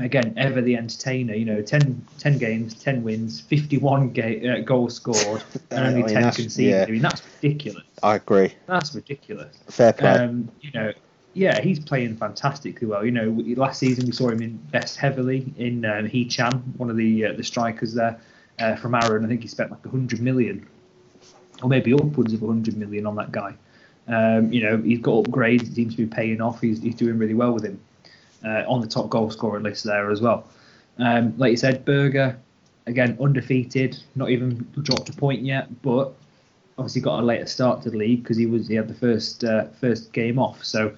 [0.00, 1.34] again, ever the entertainer.
[1.34, 6.06] You know, 10, 10 games, 10 wins, 51 ga- uh, goals scored, and only I
[6.06, 6.70] mean, 10 conceded.
[6.72, 6.84] Yeah.
[6.84, 7.84] I mean, that's ridiculous.
[8.02, 8.54] I agree.
[8.66, 9.56] That's ridiculous.
[9.68, 10.10] Fair play.
[10.10, 10.92] Um, you know,
[11.34, 13.04] yeah, he's playing fantastically well.
[13.04, 16.96] You know, last season we saw him invest heavily in um, Hee Chan, one of
[16.96, 18.20] the uh, the strikers there
[18.60, 19.24] uh, from Aaron.
[19.24, 20.64] I think he spent like 100 million
[21.62, 23.54] or maybe upwards of 100 million on that guy.
[24.06, 25.74] Um, you know, he's got upgrades.
[25.74, 26.60] Seems to be paying off.
[26.60, 27.80] He's, he's doing really well with him
[28.44, 30.46] uh, on the top goal scorer list there as well.
[30.98, 32.38] Um, like you said, Berger,
[32.86, 36.12] again, undefeated, not even dropped a point yet, but
[36.78, 39.44] obviously got a later start to the league because he was he had the first
[39.44, 40.64] uh, first game off.
[40.64, 40.94] So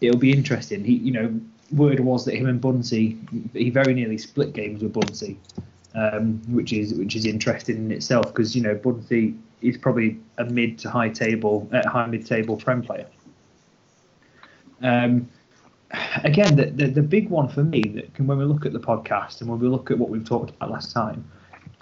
[0.00, 0.84] it'll be interesting.
[0.84, 1.40] He, you know,
[1.72, 3.18] word was that him and Bunsey,
[3.52, 5.36] he very nearly split games with Bunsey,
[5.94, 10.44] um, which is which is interesting in itself because you know Bunsey is probably a
[10.44, 13.06] mid to high table, uh, high mid table prem player.
[14.82, 15.28] Um,
[16.24, 18.80] again, the, the, the big one for me that can, when we look at the
[18.80, 21.28] podcast and when we look at what we've talked about last time,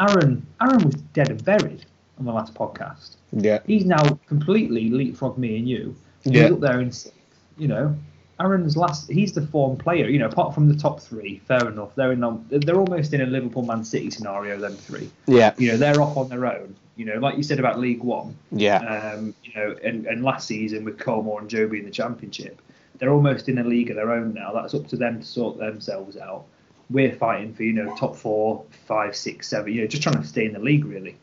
[0.01, 1.85] Aaron Aaron was dead and buried
[2.19, 3.17] on the last podcast.
[3.33, 3.61] Yeah.
[3.67, 5.95] He's now completely leapfrogged me and you.
[6.25, 6.47] He's Yeah.
[6.51, 7.19] up there in sixth,
[7.57, 7.97] you know.
[8.41, 11.95] Aaron's last he's the form player, you know, apart from the top three, fair enough.
[11.97, 15.11] They're in they're almost in a Liverpool Man City scenario, them three.
[15.27, 15.55] Yeah.
[15.59, 16.77] You know, they're off on their own.
[16.99, 18.79] You know, like you said about League One, Yeah.
[19.15, 22.61] um, you know, and, and last season with Colmore and Joby in the Championship,
[22.99, 24.53] they're almost in a league of their own now.
[24.53, 26.45] That's up to them to sort themselves out.
[26.91, 29.73] We're fighting for you know top four, five, six, seven.
[29.73, 31.17] You know, just trying to stay in the league really.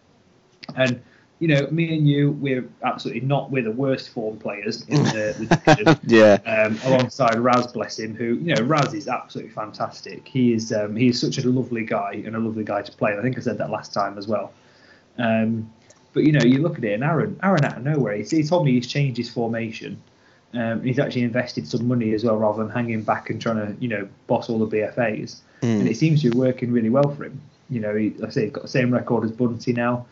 [0.76, 1.02] And
[1.40, 3.52] you know, me and you, we're absolutely not.
[3.52, 6.00] We're the worst form players in the, the division.
[6.08, 6.40] Yeah.
[6.46, 10.26] Um, alongside Raz, bless him, who you know Raz is absolutely fantastic.
[10.26, 13.18] He is um, he is such a lovely guy and a lovely guy to play.
[13.18, 14.54] I think I said that last time as well.
[15.18, 15.72] Um,
[16.14, 18.44] but you know, you look at it, and Aaron, Aaron out of nowhere, he, he
[18.44, 20.02] told me he's changed his formation.
[20.54, 23.76] Um, he's actually invested some money as well, rather than hanging back and trying to,
[23.82, 25.42] you know, boss all the BFAs.
[25.80, 27.42] And it seems to be working really well for him.
[27.70, 30.06] You know, he, like I say, he's got the same record as Bunty now.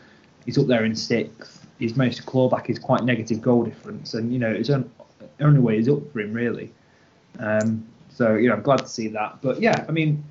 [0.44, 1.66] He's up there in sixth.
[1.78, 4.90] His most clawback is quite negative goal difference, and you know, it's on,
[5.40, 6.72] only way is up for him really.
[7.38, 9.40] Um, so you know, I'm glad to see that.
[9.42, 10.22] But yeah, I mean,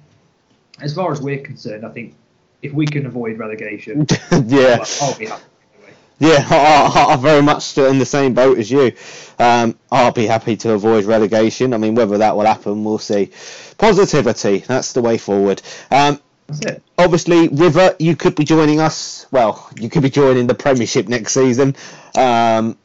[0.81, 2.15] as far as we're concerned, I think
[2.63, 4.77] if we can avoid relegation, yeah.
[4.79, 5.43] well, I'll be happy.
[5.75, 5.93] Anyway.
[6.19, 8.93] Yeah, I, I'm very much still in the same boat as you.
[9.37, 11.73] Um, I'll be happy to avoid relegation.
[11.73, 13.31] I mean, whether that will happen, we'll see.
[13.77, 15.61] Positivity, that's the way forward.
[15.91, 16.19] Um,
[16.97, 19.25] obviously, River, you could be joining us.
[19.31, 21.75] Well, you could be joining the Premiership next season.
[22.15, 22.77] Um,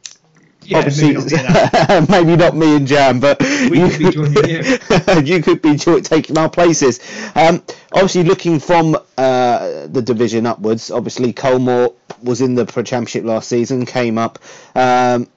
[0.69, 1.55] Yeah, obviously, maybe not me and
[1.89, 2.05] Aaron.
[2.09, 4.79] maybe not me and Jam, but We you could be you.
[5.23, 6.99] you could be jo- taking our places.
[7.35, 13.23] Um, obviously, looking from uh, the division upwards, obviously Colmore was in the Pro Championship
[13.25, 14.39] last season, came up.
[14.75, 15.27] Um,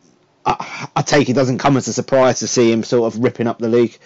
[0.44, 3.46] I, I take it doesn't come as a surprise to see him sort of ripping
[3.46, 3.96] up the league.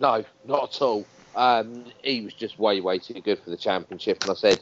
[0.00, 1.04] No, not at all.
[1.34, 4.22] Um, he was just way, way too good for the championship.
[4.22, 4.60] And I said,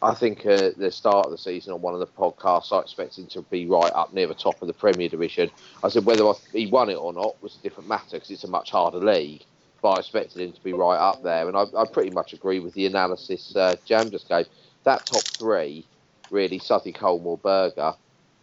[0.00, 3.22] I think uh, the start of the season on one of the podcasts, I expected
[3.22, 5.50] him to be right up near the top of the Premier Division.
[5.82, 8.44] I said whether I, he won it or not was a different matter because it's
[8.44, 9.44] a much harder league.
[9.82, 12.58] But I expected him to be right up there, and I, I pretty much agree
[12.58, 14.46] with the analysis uh, Jam just gave.
[14.84, 15.86] That top three,
[16.30, 17.94] really, Southey, Colmore, Berger,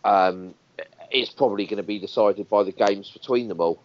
[0.04, 0.54] um,
[1.12, 3.82] it's probably going to be decided by the games between them all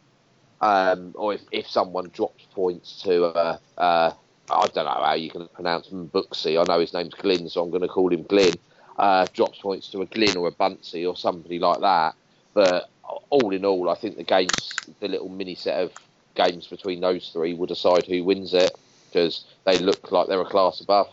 [0.61, 4.13] um, or if, if someone drops points to, uh, uh,
[4.51, 6.61] I don't know how you can pronounce Booksy.
[6.61, 8.55] I know his name's Glyn, so I'm going to call him Glyn.
[8.99, 12.15] Uh, drops points to a Glyn or a Bunsey or somebody like that.
[12.53, 12.91] But
[13.31, 15.93] all in all, I think the games, the little mini set of
[16.35, 18.77] games between those three will decide who wins it
[19.09, 21.09] because they look like they're a class above.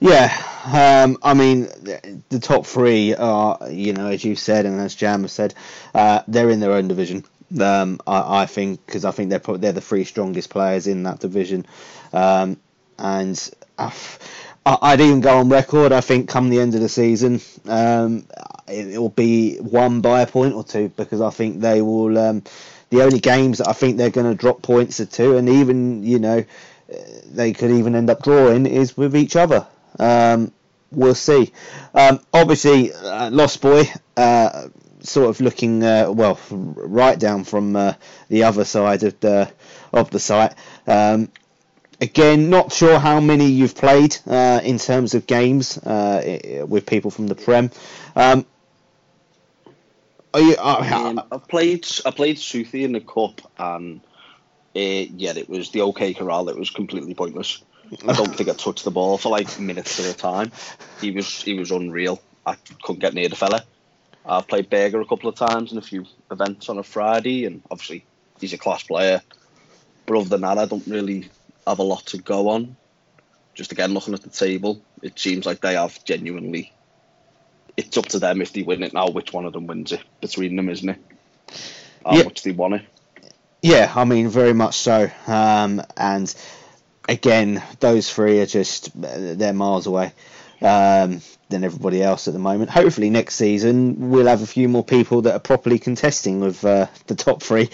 [0.00, 0.32] Yeah,
[1.04, 4.94] um, I mean the, the top three are, you know, as you said and as
[4.94, 5.54] Jam has said,
[5.94, 7.24] uh, they're in their own division.
[7.58, 11.02] Um, I, I think because I think they're probably they're the three strongest players in
[11.04, 11.66] that division,
[12.12, 12.58] um,
[12.98, 13.92] and I,
[14.66, 15.92] I'd even go on record.
[15.92, 18.26] I think come the end of the season, um,
[18.68, 22.16] it will be won by a point or two because I think they will.
[22.18, 22.42] Um,
[22.90, 26.02] the only games that I think they're going to drop points are two, and even
[26.02, 26.44] you know
[27.30, 29.66] they could even end up drawing is with each other.
[29.98, 30.52] Um,
[30.90, 31.52] we'll see.
[31.94, 33.84] Um, obviously, uh, Lost Boy,
[34.16, 34.68] uh,
[35.02, 37.94] sort of looking uh, well right down from uh,
[38.28, 39.50] the other side of the
[39.92, 40.54] of the site.
[40.86, 41.30] Um,
[42.00, 47.10] again, not sure how many you've played uh, in terms of games uh, with people
[47.10, 47.70] from the Prem.
[48.16, 48.46] Um,
[50.36, 50.56] you?
[50.58, 54.00] Um, I've played I played Southey in the cup and
[54.76, 56.48] uh, yeah, it was the OK Corral.
[56.48, 57.62] It was completely pointless.
[58.06, 60.52] I don't think I touched the ball for like minutes at a time.
[61.00, 62.22] He was he was unreal.
[62.46, 63.64] I couldn't get near the fella.
[64.24, 67.62] I've played Berger a couple of times in a few events on a Friday, and
[67.70, 68.04] obviously
[68.40, 69.22] he's a class player.
[70.06, 71.30] But other than that, I don't really
[71.66, 72.76] have a lot to go on.
[73.54, 76.72] Just again, looking at the table, it seems like they have genuinely.
[77.76, 79.08] It's up to them if they win it now.
[79.08, 80.98] Which one of them wins it between them, isn't it?
[82.04, 82.24] How Yeah.
[82.24, 82.82] much they want it.
[83.62, 85.10] Yeah, I mean, very much so.
[85.26, 86.34] Um, and
[87.08, 90.12] again, those three are just they're miles away.
[90.62, 92.70] Um, than everybody else at the moment.
[92.70, 96.86] Hopefully next season we'll have a few more people that are properly contesting with uh,
[97.06, 97.68] the top three.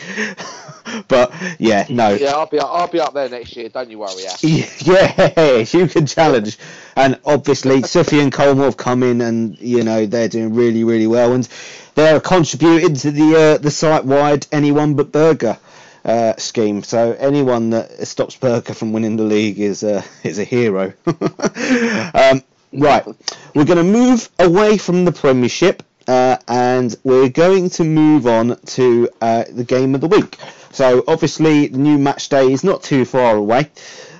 [1.09, 2.11] but yeah, no.
[2.14, 3.68] Yeah, I'll be I'll be up there next year.
[3.68, 4.42] Don't you worry, Ash.
[4.42, 6.59] Yes, you can challenge.
[6.94, 11.07] And obviously, Suffy and Colmore have come in, and you know they're doing really, really
[11.07, 11.49] well, and
[11.94, 15.59] they're contributing to the uh, the site wide anyone but Burger
[16.05, 16.83] uh, scheme.
[16.83, 20.92] So anyone that stops Burger from winning the league is uh, is a hero.
[21.07, 23.07] um, right,
[23.55, 25.83] we're going to move away from the Premiership.
[26.09, 30.38] Uh, and we're going to move on to uh, the game of the week.
[30.70, 33.68] So obviously the new match day is not too far away.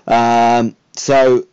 [0.07, 1.47] Um, so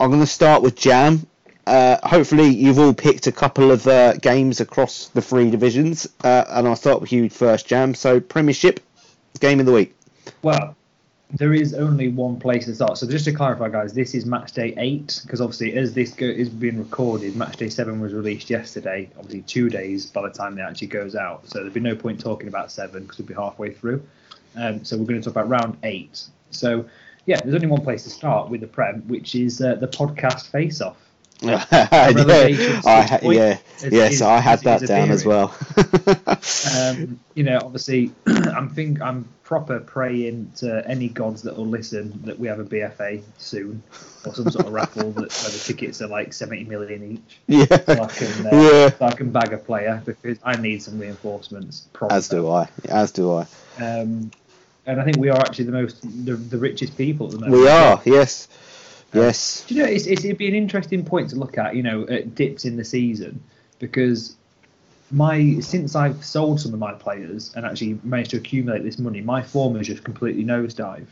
[0.00, 1.26] I'm going to start with Jam.
[1.66, 6.44] Uh, hopefully you've all picked a couple of uh, games across the three divisions, uh,
[6.48, 7.94] and I'll start with you first, Jam.
[7.94, 8.80] So Premiership
[9.38, 9.94] game of the week.
[10.42, 10.76] Well,
[11.30, 12.96] there is only one place to start.
[12.96, 16.26] So just to clarify, guys, this is match day eight because obviously as this go-
[16.26, 19.10] is being recorded, match day seven was released yesterday.
[19.18, 22.18] Obviously two days by the time it actually goes out, so there'd be no point
[22.18, 24.02] talking about seven because we'd be halfway through.
[24.56, 26.24] Um, so we're going to talk about round eight.
[26.50, 26.86] So
[27.26, 30.50] yeah, there's only one place to start with the prem, which is uh, the podcast
[30.50, 30.96] face off.
[31.40, 32.08] Yeah, I
[33.22, 35.54] yeah, is- yes, is- I had is- that down as well.
[36.76, 42.20] um, you know, obviously, I'm think I'm proper praying to any gods that will listen
[42.24, 43.82] that we have a BFA soon
[44.26, 47.38] or some sort of raffle that where the tickets are like 70 million each.
[47.46, 48.90] yeah, So I can, uh, yeah.
[48.90, 51.88] so I can bag a player because I need some reinforcements.
[51.94, 52.14] Pronto.
[52.14, 52.68] As do I.
[52.88, 53.46] As do I.
[53.82, 54.30] Um,
[54.84, 57.60] and I think we are actually the most the, the richest people at the moment.
[57.62, 58.02] We are.
[58.04, 58.48] Yes.
[59.12, 59.64] Yes.
[59.66, 62.06] Do you know, it's, it's, it'd be an interesting point to look at, you know,
[62.08, 63.42] at dips in the season
[63.78, 64.36] because
[65.10, 69.20] my since I've sold some of my players and actually managed to accumulate this money,
[69.20, 71.06] my form has just completely nosedived.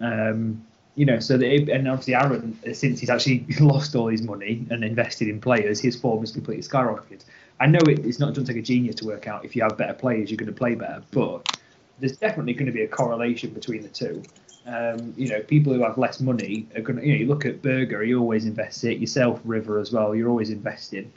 [0.00, 0.66] Um,
[0.96, 4.66] you know, so that it, and obviously Aaron, since he's actually lost all his money
[4.70, 7.24] and invested in players, his form has completely skyrocketed.
[7.60, 9.62] I know it, it's not going to take a genius to work out if you
[9.62, 11.58] have better players, you're going to play better, but
[12.00, 14.22] there's definitely going to be a correlation between the two.
[14.66, 17.46] Um, you know, people who have less money are going to, you know, you look
[17.46, 18.98] at Burger, you always invest it.
[18.98, 21.10] Yourself, River, as well, you're always investing.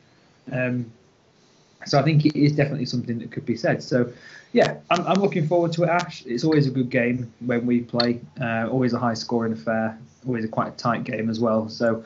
[0.52, 0.92] Um,
[1.86, 3.84] so I think it is definitely something that could be said.
[3.84, 4.12] So,
[4.54, 6.26] yeah, I'm, I'm looking forward to it, Ash.
[6.26, 8.22] It's always a good game when we play.
[8.40, 10.00] Uh, always a high scoring affair.
[10.26, 11.68] Always a quite a tight game as well.
[11.68, 12.04] So,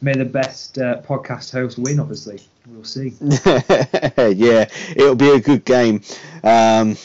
[0.00, 2.00] may the best uh, podcast host win.
[2.00, 3.14] Obviously, we'll see.
[3.20, 6.02] yeah, it'll be a good game.
[6.42, 6.96] Um,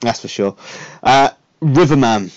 [0.00, 0.56] that's for sure.
[1.02, 1.30] Uh,
[1.60, 2.30] Riverman,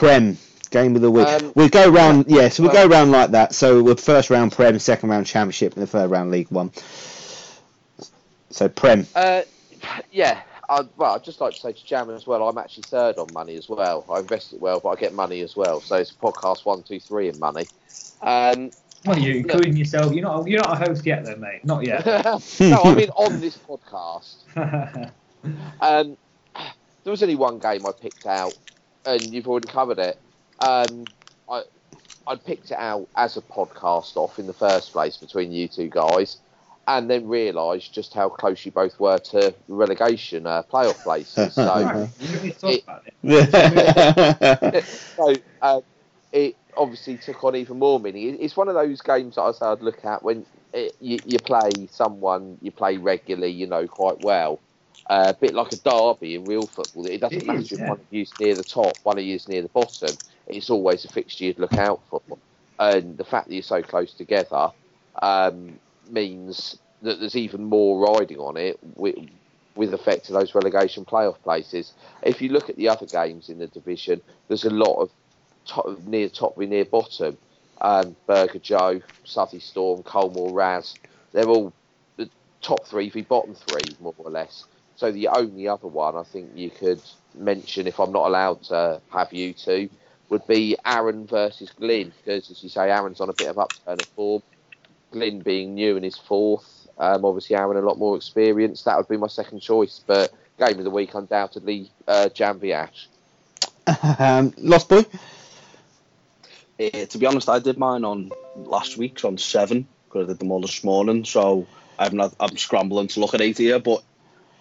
[0.00, 0.38] Prem,
[0.70, 1.28] game of the week.
[1.28, 3.54] Um, we go round, yeah, so we well- go round like that.
[3.54, 6.72] So with first round Prem, second round Championship, and the third round League One.
[8.48, 9.42] So Prem, Uh,
[10.10, 10.40] yeah.
[10.70, 12.48] I, well, I'd just like to say to Jam as well.
[12.48, 14.06] I'm actually third on money as well.
[14.08, 15.80] I invest it well, but I get money as well.
[15.80, 17.66] So it's podcast one, two, three in money.
[18.22, 18.70] Um,
[19.04, 20.12] Well, you're including yourself.
[20.14, 20.46] You're not.
[20.46, 21.64] You're not a host yet, though, mate.
[21.64, 22.06] Not yet.
[22.60, 24.36] no, I mean on this podcast.
[25.80, 26.16] Um,
[27.04, 28.52] there was only one game I picked out,
[29.04, 30.18] and you've already covered it.
[30.58, 31.04] Um,
[31.48, 31.62] I
[32.26, 35.88] I picked it out as a podcast off in the first place between you two
[35.88, 36.38] guys,
[36.86, 41.54] and then realised just how close you both were to relegation uh, playoff places.
[41.54, 43.14] So, Right, you don't need to talk about it.
[45.16, 45.80] so uh,
[46.32, 48.36] it obviously took on even more meaning.
[48.40, 51.38] It's one of those games that I say I'd look at when it, you, you
[51.38, 54.60] play someone you play regularly, you know quite well.
[55.10, 57.04] Uh, a bit like a derby in real football.
[57.04, 57.88] It doesn't It matter is, if yeah.
[57.88, 60.16] one of you's near the top, one of you's near the bottom.
[60.46, 62.22] It's always a fixture you'd look out for.
[62.78, 64.70] And the fact that you're so close together
[65.20, 69.16] um, means that there's even more riding on it with,
[69.74, 71.92] with effect to those relegation playoff places.
[72.22, 75.10] If you look at the other games in the division, there's a lot of
[75.66, 77.36] top, near top, near bottom.
[77.80, 80.94] Um, Burger Joe, Southey Storm, Colmore Raz,
[81.32, 81.72] they're all
[82.16, 82.30] the
[82.62, 84.66] top three v bottom three, more or less.
[85.00, 87.00] So the only other one I think you could
[87.34, 89.88] mention, if I'm not allowed to have you two,
[90.28, 93.98] would be Aaron versus Glyn, because as you say, Aaron's on a bit of upturn
[93.98, 94.42] of form.
[95.10, 98.82] Glyn being new in his fourth, um, obviously Aaron a lot more experience.
[98.82, 103.08] That would be my second choice, but game of the week undoubtedly uh, Jan Ash.
[104.18, 105.06] um, Lost Boy.
[106.78, 110.52] To be honest, I did mine on last week's on seven because I did them
[110.52, 111.24] all this morning.
[111.24, 111.66] So
[111.98, 114.02] I'm not, I'm scrambling to look at eight here, but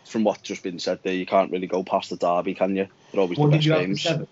[0.10, 2.88] from what's just been said there, you can't really go past the derby, can you?
[3.12, 4.28] They're always What the did best games.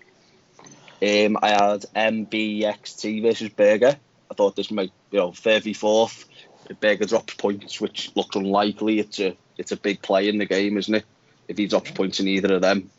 [1.00, 3.96] Um, I had MBXT versus Berger.
[4.30, 6.24] I thought this might, you know, third v fourth.
[6.68, 10.46] If Berger drops points, which looks unlikely, it's a it's a big play in the
[10.46, 11.04] game, isn't it?
[11.46, 12.90] If he drops points in either of them,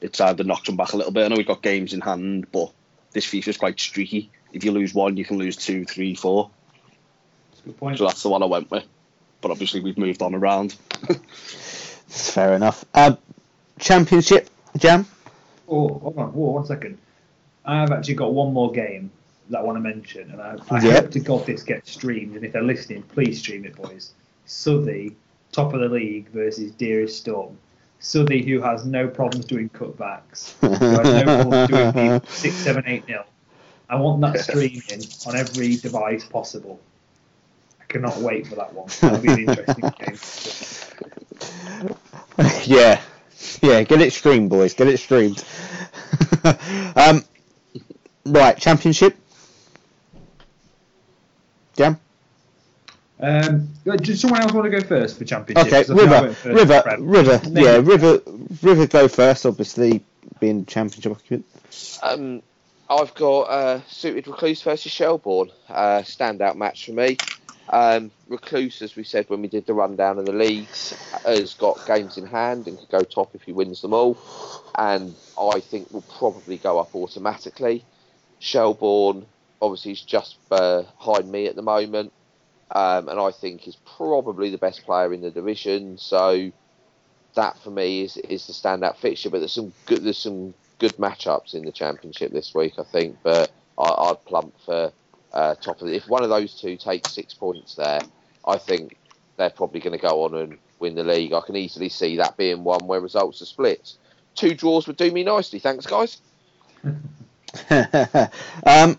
[0.00, 1.24] it's either knocks him back a little bit.
[1.24, 2.72] I know we've got games in hand, but
[3.12, 4.30] this FIFA's quite streaky.
[4.52, 6.50] if you lose one, you can lose two, three, four.
[7.50, 7.98] That's a good point.
[7.98, 8.84] So that's the one I went with.
[9.40, 10.76] But obviously, we've moved on around.
[12.10, 12.84] That's fair enough.
[12.92, 13.18] Um,
[13.78, 15.06] championship, Jam?
[15.68, 16.98] Oh, hold on, whoa, one second.
[17.64, 19.12] I've actually got one more game
[19.50, 21.02] that I want to mention, and I, I Yep.
[21.02, 22.34] hope to God this gets streamed.
[22.34, 24.12] And if they're listening, please stream it, boys.
[24.46, 25.14] Southey,
[25.52, 27.56] top of the league versus Dearest Storm.
[28.00, 33.06] Southey, who has no problems doing cutbacks, who has no problems doing six, seven, eight
[33.06, 33.22] nil.
[33.88, 36.80] I want that streaming on every device possible.
[37.80, 38.88] I cannot wait for that one.
[39.00, 40.18] That'll be an interesting game.
[42.64, 43.00] yeah.
[43.62, 44.74] Yeah, get it streamed, boys.
[44.74, 45.42] Get it streamed.
[46.96, 47.24] um,
[48.26, 49.16] right, championship.
[51.76, 51.98] Jam?
[53.18, 55.66] Um, does someone else want to go first for championship?
[55.66, 57.66] Okay, 'Cause I think I River, River, for River, Maybe.
[57.66, 58.20] yeah, River,
[58.62, 59.44] River go first.
[59.44, 60.02] Obviously,
[60.40, 61.44] being championship occupant.
[62.02, 62.42] Um,
[62.88, 65.50] I've got uh, suited Recluse versus Shelbourne.
[65.68, 67.18] Uh, standout match for me.
[67.72, 70.92] Um, Recluse, as we said when we did the rundown of the leagues,
[71.24, 74.18] has got games in hand and could go top if he wins them all.
[74.76, 77.84] And I think will probably go up automatically.
[78.40, 79.24] Shelbourne,
[79.62, 82.12] obviously, is just behind me at the moment.
[82.72, 85.98] Um, and I think is probably the best player in the division.
[85.98, 86.50] So
[87.34, 89.30] that for me is is the standout fixture.
[89.30, 93.18] But there's some good there's some good matchups in the championship this week, I think.
[93.22, 94.92] But I, I'd plump for
[95.32, 95.96] uh, top of the.
[95.96, 98.00] If one of those two takes six points there,
[98.46, 98.96] I think
[99.36, 101.32] they're probably going to go on and win the league.
[101.32, 103.94] I can easily see that being one where results are split.
[104.34, 105.58] Two draws would do me nicely.
[105.58, 106.20] Thanks, guys.
[108.66, 108.98] um,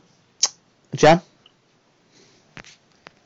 [0.95, 1.21] Jam?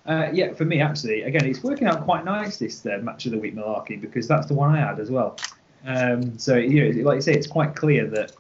[0.06, 3.32] Uh, yeah, for me actually, again, it's working out quite nice this uh, match of
[3.32, 5.38] the week malarkey because that's the one I had as well.
[5.86, 8.32] Um, so you know, like you say, it's quite clear that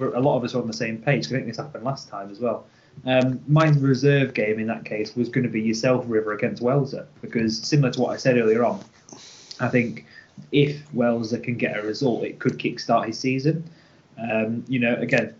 [0.00, 1.26] a lot of us are on the same page.
[1.26, 2.66] I think this happened last time as well.
[3.06, 7.06] Um, my reserve game in that case was going to be yourself, River, against Welser
[7.22, 8.80] because similar to what I said earlier on,
[9.58, 10.06] I think
[10.52, 13.64] if Welser can get a result, it could kickstart his season.
[14.18, 15.34] Um, you know, again,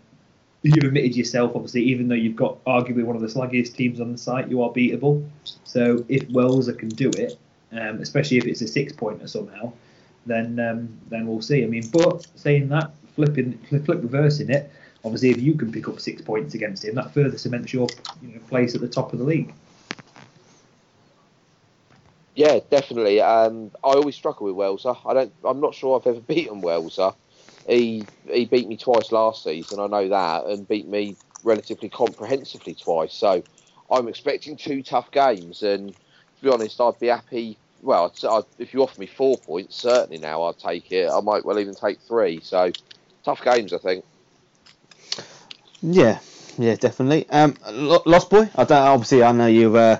[0.63, 4.11] you've admitted yourself, obviously, even though you've got arguably one of the sluggiest teams on
[4.11, 5.27] the site, you are beatable.
[5.63, 7.37] So if Welser can do it,
[7.71, 9.71] um, especially if it's a six pointer somehow,
[10.25, 11.63] then um, then we'll see.
[11.63, 14.71] I mean, but saying that, flipping flip, flip reversing it,
[15.03, 17.87] obviously, if you can pick up six points against him, that further cements your
[18.21, 19.53] you know, place at the top of the league.
[22.35, 23.19] Yeah, definitely.
[23.21, 24.97] Um, I always struggle with Welser.
[25.05, 25.33] I don't.
[25.43, 27.15] I'm not sure I've ever beaten Welser.
[27.67, 29.79] He he beat me twice last season.
[29.79, 33.13] I know that, and beat me relatively comprehensively twice.
[33.13, 33.43] So
[33.89, 35.61] I'm expecting two tough games.
[35.61, 37.59] And to be honest, I'd be happy.
[37.81, 41.09] Well, I'd, I'd, if you offer me four points, certainly now I'd take it.
[41.09, 42.39] I might well even take three.
[42.41, 42.71] So
[43.25, 44.05] tough games, I think.
[45.81, 46.19] Yeah,
[46.57, 47.27] yeah, definitely.
[47.29, 47.55] Um,
[48.05, 48.49] Lost Boy.
[48.55, 48.77] I don't.
[48.77, 49.99] Obviously, I know you uh,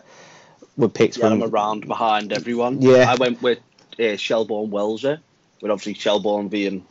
[0.78, 2.82] were picked Yeah, I'm around behind everyone.
[2.82, 3.06] Yeah.
[3.10, 3.60] I went with
[4.00, 5.20] uh, Shelbourne Welser,
[5.62, 6.86] with obviously Shelbourne being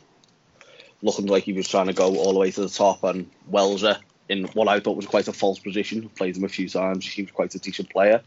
[1.01, 3.97] looking like he was trying to go all the way to the top, and Welser
[4.29, 6.09] in what I thought was quite a false position.
[6.09, 7.05] Played him a few times.
[7.05, 8.21] He was quite a decent player.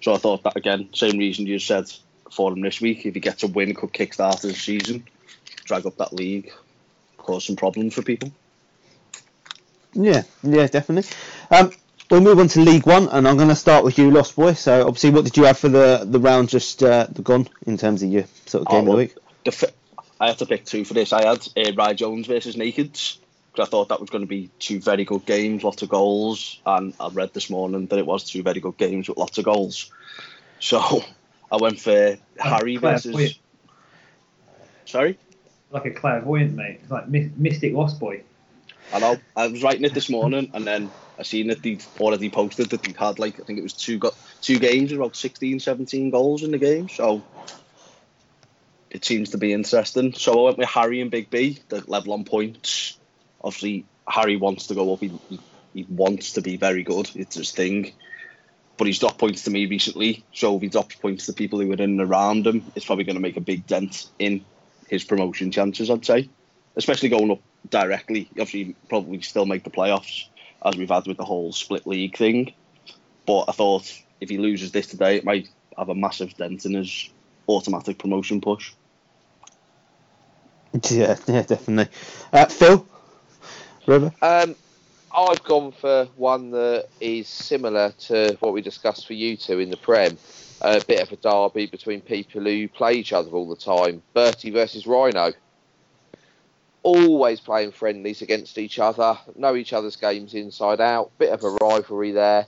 [0.00, 1.90] So I thought that again, same reason you said
[2.30, 3.06] for him this week.
[3.06, 5.06] If he gets a win, could kickstart his season,
[5.64, 6.52] drag up that league,
[7.18, 8.32] cause some problems for people.
[9.94, 11.10] Yeah, yeah, definitely.
[11.50, 11.70] Um,
[12.10, 14.54] we'll move on to League One, and I'm going to start with you, Lost Boy.
[14.54, 18.02] So, obviously, what did you have for the the round just uh, gone in terms
[18.02, 19.14] of your sort of game Oh, of the week?
[19.44, 19.72] the fi-
[20.20, 21.12] I had to pick two for this.
[21.12, 23.18] I had uh, Rye Jones versus Nakeds
[23.52, 26.58] because I thought that was going to be two very good games, lots of goals,
[26.64, 29.44] and I read this morning that it was two very good games with lots of
[29.44, 29.90] goals.
[30.60, 31.02] So
[31.50, 33.38] I went for Harry versus.
[34.86, 35.18] Sorry,
[35.70, 36.80] Like a clairvoyant, mate.
[36.82, 38.22] It's like my- Mystic Lost Boy.
[38.92, 39.18] I know.
[39.36, 42.82] I was writing it this morning, and then I seen that they'd already posted that
[42.82, 46.42] they'd had like I think it was two go- two games about 16, 17 goals
[46.42, 46.88] in the game.
[46.88, 47.22] So
[48.90, 50.12] it seems to be interesting.
[50.12, 52.98] So I went with Harry and Big B, the level on points.
[53.42, 55.00] Obviously, Harry wants to go up.
[55.00, 55.40] He, he,
[55.72, 57.10] he wants to be very good.
[57.14, 57.92] It's his thing.
[58.76, 60.24] But he's dropped points to me recently.
[60.34, 63.04] So if he drops points to people who are in and around him, it's probably
[63.04, 64.44] going to make a big dent in
[64.88, 66.28] his promotion chances, I'd say.
[66.76, 68.28] Especially going up directly.
[68.32, 70.26] Obviously, probably still make the playoffs,
[70.64, 72.52] as we've had with the whole split league thing.
[73.26, 76.74] But I thought if he loses this today, it might have a massive dent in
[76.74, 77.10] his
[77.48, 78.72] automatic promotion push.
[80.90, 81.94] Yeah, yeah, definitely.
[82.32, 82.88] Uh, Phil,
[83.86, 84.10] River.
[84.22, 84.56] Um,
[85.14, 89.68] I've gone for one that is similar to what we discussed for you two in
[89.68, 90.16] the Prem.
[90.62, 94.02] A bit of a derby between people who play each other all the time.
[94.14, 95.32] Bertie versus Rhino.
[96.82, 101.50] Always playing friendlies against each other, know each other's games inside out, bit of a
[101.50, 102.46] rivalry there.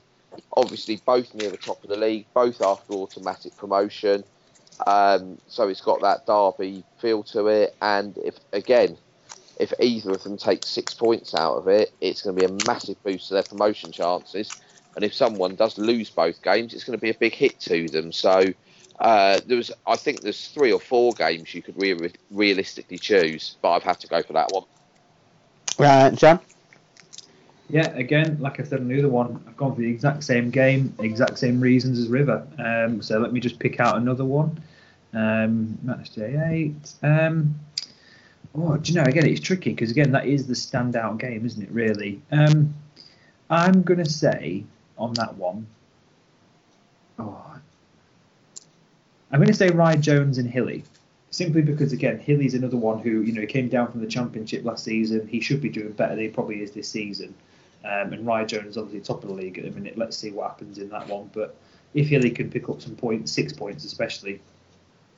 [0.57, 4.25] Obviously, both near the top of the league, both after automatic promotion.
[4.87, 7.77] Um, so it's got that derby feel to it.
[7.81, 8.97] And if again,
[9.61, 12.67] if either of them take six points out of it, it's going to be a
[12.67, 14.53] massive boost to their promotion chances.
[14.97, 17.89] And if someone does lose both games, it's going to be a big hit to
[17.89, 18.13] them.
[18.13, 18.53] So
[19.01, 23.57] uh, there was, I think, there's three or four games you could re- realistically choose,
[23.61, 24.65] but I've had to go for that one.
[25.79, 26.41] Uh, John.
[27.71, 30.51] Yeah, again, like I said on the other one, I've gone for the exact same
[30.51, 32.47] game, exact same reasons as River.
[32.59, 34.63] Um, so let me just pick out another one.
[35.15, 36.93] Um, match day eight.
[37.03, 37.59] Um,
[38.55, 39.07] oh, do you know?
[39.07, 41.71] Again, it's tricky because again, that is the standout game, isn't it?
[41.71, 42.21] Really.
[42.31, 42.75] Um,
[43.49, 44.65] I'm gonna say
[44.99, 45.67] on that one.
[47.19, 47.54] Oh,
[49.31, 50.85] I'm going to say Rye Jones and Hilly,
[51.31, 54.65] simply because again Hilly's another one who you know he came down from the championship
[54.65, 55.27] last season.
[55.27, 57.35] He should be doing better than he probably is this season.
[57.85, 59.99] Um, and Rye Jones is obviously top of the league at the minute.
[59.99, 61.31] Let's see what happens in that one.
[61.35, 61.55] But
[61.93, 64.41] if Hilly can pick up some points, six points especially,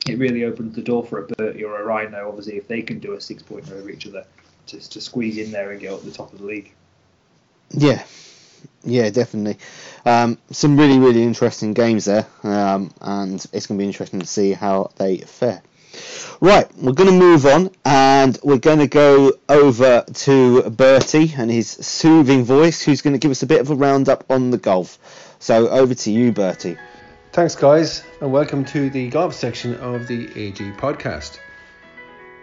[0.07, 2.27] it really opens the door for a Bertie or a Rhino.
[2.27, 4.25] Obviously, if they can do a six pointer over each other
[4.67, 6.71] to, to squeeze in there and get up the top of the league.
[7.71, 8.03] Yeah,
[8.83, 9.57] yeah, definitely.
[10.05, 14.25] Um, some really, really interesting games there, um, and it's going to be interesting to
[14.25, 15.61] see how they fare.
[16.39, 21.49] Right, we're going to move on, and we're going to go over to Bertie and
[21.49, 24.57] his soothing voice, who's going to give us a bit of a roundup on the
[24.57, 24.99] golf.
[25.39, 26.77] So over to you, Bertie.
[27.31, 31.39] Thanks, guys, and welcome to the golf section of the AG podcast.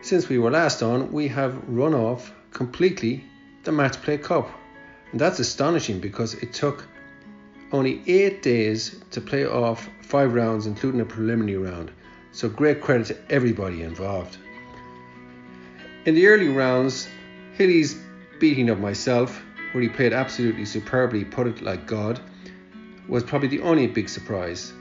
[0.03, 3.25] Since we were last on, we have run off completely
[3.62, 4.51] the Match Play Cup
[5.14, 6.88] and that's astonishing because it took
[7.70, 11.92] only eight days to play off five rounds, including a preliminary round.
[12.32, 14.38] So great credit to everybody involved.
[16.04, 17.06] In the early rounds,
[17.52, 17.96] Hilly's
[18.40, 19.40] beating of myself,
[19.70, 22.20] where he played absolutely superbly, put it like God,
[23.08, 24.72] was probably the only big surprise.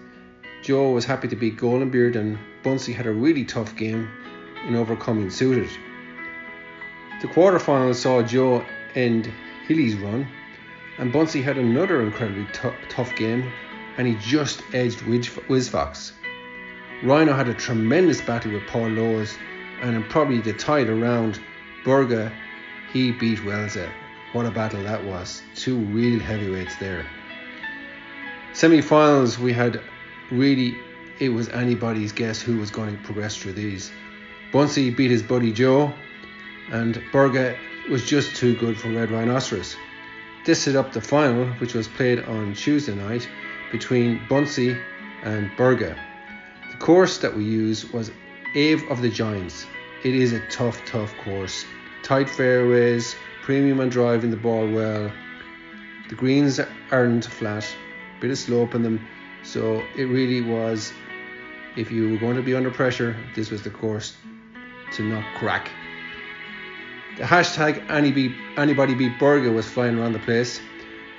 [0.64, 4.10] Joe was happy to beat Goldenbeard and Bunsey had a really tough game
[4.68, 5.70] in overcoming suited.
[7.22, 8.66] The quarterfinals saw Joe
[8.96, 9.32] end
[9.68, 10.28] Hilly's run,
[10.98, 13.52] and Bunsey had another incredibly t- tough game,
[13.98, 16.14] and he just edged Wisfox.
[17.04, 19.36] Rhino had a tremendous battle with Paul Lowes,
[19.82, 21.40] and in probably the title around
[21.84, 22.32] Burga,
[22.92, 23.90] he beat Welza.
[24.34, 25.42] What a battle that was!
[25.56, 27.06] Two real heavyweights there.
[28.54, 29.82] Semi-finals, we had
[30.32, 30.78] really
[31.20, 33.92] it was anybody's guess who was going to progress through these.
[34.52, 35.94] Bunsey beat his buddy Joe,
[36.72, 37.58] and Burga
[37.90, 39.76] was just too good for Red Rhinoceros.
[40.46, 43.28] This set up the final, which was played on Tuesday night
[43.72, 44.80] between Bunsey
[45.24, 45.98] and Burga.
[46.72, 48.12] The course that we used was
[48.52, 49.66] Ave of the Giants.
[50.04, 51.66] It is a tough, tough course.
[52.04, 55.12] Tight fairways, premium on driving the ball well.
[56.10, 56.60] The greens
[56.92, 57.66] aren't flat,
[58.20, 59.08] bit of slope in them,
[59.44, 60.92] so it really was.
[61.76, 64.16] If you were going to be under pressure, this was the course
[64.94, 65.72] to not crack.
[67.18, 70.60] The hashtag anybody beat Burger was flying around the place,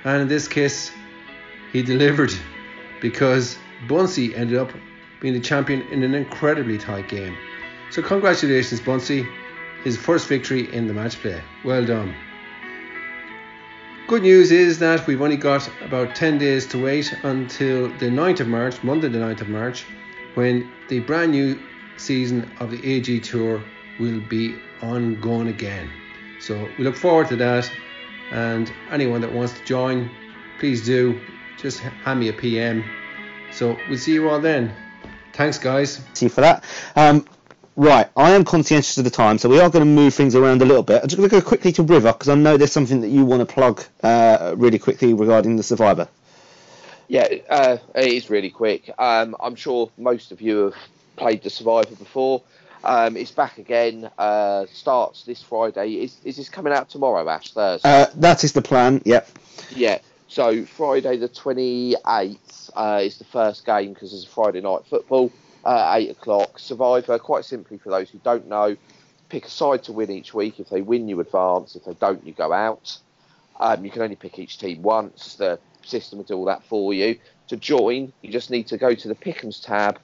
[0.03, 0.91] and in this case,
[1.71, 2.33] he delivered
[3.01, 4.71] because Bunsey ended up
[5.21, 7.37] being the champion in an incredibly tight game.
[7.91, 9.25] So, congratulations, Bunsey,
[9.85, 11.41] his first victory in the match play.
[11.63, 12.13] Well done.
[14.07, 18.41] Good news is that we've only got about 10 days to wait until the 9th
[18.41, 19.85] of March, Monday, the 9th of March,
[20.33, 21.57] when the brand new
[21.97, 23.63] season of the AG Tour
[23.99, 25.89] will be ongoing again.
[26.39, 27.71] So we look forward to that.
[28.31, 30.09] And anyone that wants to join,
[30.59, 31.19] please do.
[31.57, 32.83] Just hand me a PM.
[33.51, 34.73] So we'll see you all then.
[35.33, 36.01] Thanks, guys.
[36.13, 36.63] See you for that.
[36.95, 37.25] Um,
[37.75, 40.61] right, I am conscientious of the time, so we are going to move things around
[40.61, 41.01] a little bit.
[41.01, 43.25] I'm just going to go quickly to River because I know there's something that you
[43.25, 46.07] want to plug uh, really quickly regarding the Survivor.
[47.07, 48.89] Yeah, uh, it is really quick.
[48.97, 50.75] Um, I'm sure most of you have
[51.15, 52.41] played the Survivor before.
[52.85, 54.11] Um, it's back again.
[54.17, 56.03] Uh, starts this Friday.
[56.03, 57.51] Is, is this coming out tomorrow, Ash?
[57.51, 57.89] Thursday.
[57.89, 59.01] Uh, that is the plan.
[59.05, 59.27] Yep.
[59.71, 59.97] Yeah.
[60.27, 64.85] So Friday the twenty eighth uh, is the first game because it's a Friday night
[64.85, 65.31] football.
[65.63, 66.59] Uh, eight o'clock.
[66.59, 67.17] Survivor.
[67.17, 68.77] Quite simply, for those who don't know,
[69.29, 70.59] pick a side to win each week.
[70.59, 71.75] If they win, you advance.
[71.75, 72.97] If they don't, you go out.
[73.59, 75.35] Um, you can only pick each team once.
[75.35, 77.17] The system will do all that for you.
[77.47, 79.99] To join, you just need to go to the Pick'ems tab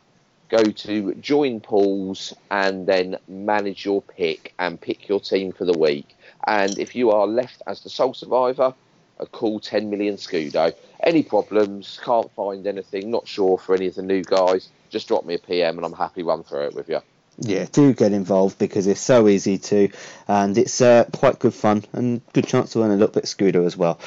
[0.51, 5.77] go to join pools and then manage your pick and pick your team for the
[5.77, 6.15] week.
[6.45, 8.73] And if you are left as the sole survivor,
[9.19, 10.73] a cool 10 million Scudo.
[11.03, 15.25] Any problems, can't find anything, not sure for any of the new guys, just drop
[15.25, 16.99] me a PM and I'm happy run through it with you.
[17.37, 19.89] Yeah, do get involved because it's so easy to,
[20.27, 23.29] and it's uh, quite good fun and good chance to earn a little bit of
[23.29, 23.99] scooter as well.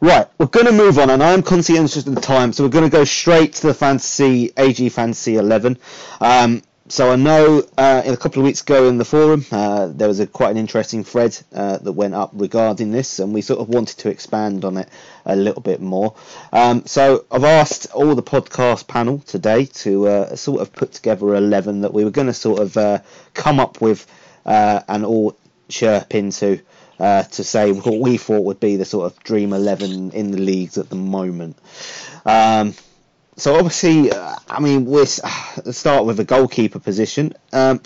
[0.00, 2.84] Right, we're going to move on, and I'm conscientious of the time, so we're going
[2.84, 5.78] to go straight to the fantasy AG Fantasy 11.
[6.20, 10.08] Um, so I know uh, a couple of weeks ago in the forum uh, there
[10.08, 13.60] was a quite an interesting thread uh, that went up regarding this, and we sort
[13.60, 14.88] of wanted to expand on it
[15.24, 16.14] a little bit more.
[16.52, 21.34] Um, so I've asked all the podcast panel today to uh, sort of put together
[21.36, 22.98] eleven that we were going to sort of uh,
[23.34, 24.04] come up with
[24.44, 25.36] uh, and all
[25.68, 26.60] chirp into.
[26.98, 30.76] to say what we thought would be the sort of dream 11 in the leagues
[30.76, 31.56] at the moment.
[32.26, 32.74] Um,
[33.40, 35.00] so obviously, uh, I mean, we're
[35.64, 37.34] let's start with the goalkeeper position.
[37.52, 37.80] Um,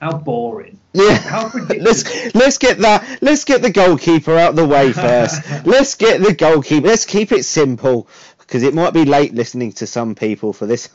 [0.00, 0.78] How boring.
[0.92, 1.14] Yeah.
[1.16, 3.22] How let's let's get that.
[3.22, 5.42] Let's get the goalkeeper out of the way first.
[5.66, 6.86] let's get the goalkeeper.
[6.86, 10.88] Let's keep it simple because it might be late listening to some people for this.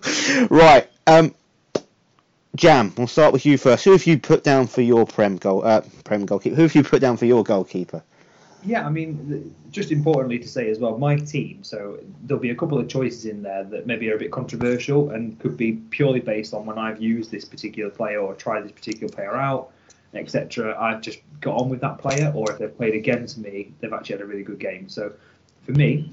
[0.50, 0.88] right.
[1.06, 1.34] Um,
[2.56, 3.84] Jam, we'll start with you first.
[3.84, 5.64] Who have you put down for your prem goal?
[5.64, 6.56] Uh, prem goalkeeper.
[6.56, 8.02] Who have you put down for your goalkeeper?
[8.66, 11.62] Yeah, I mean, just importantly to say as well, my team.
[11.62, 15.10] So there'll be a couple of choices in there that maybe are a bit controversial
[15.10, 18.72] and could be purely based on when I've used this particular player or tried this
[18.72, 19.70] particular player out,
[20.14, 20.76] etc.
[20.80, 24.16] I've just got on with that player, or if they've played against me, they've actually
[24.16, 24.88] had a really good game.
[24.88, 25.12] So
[25.62, 26.12] for me,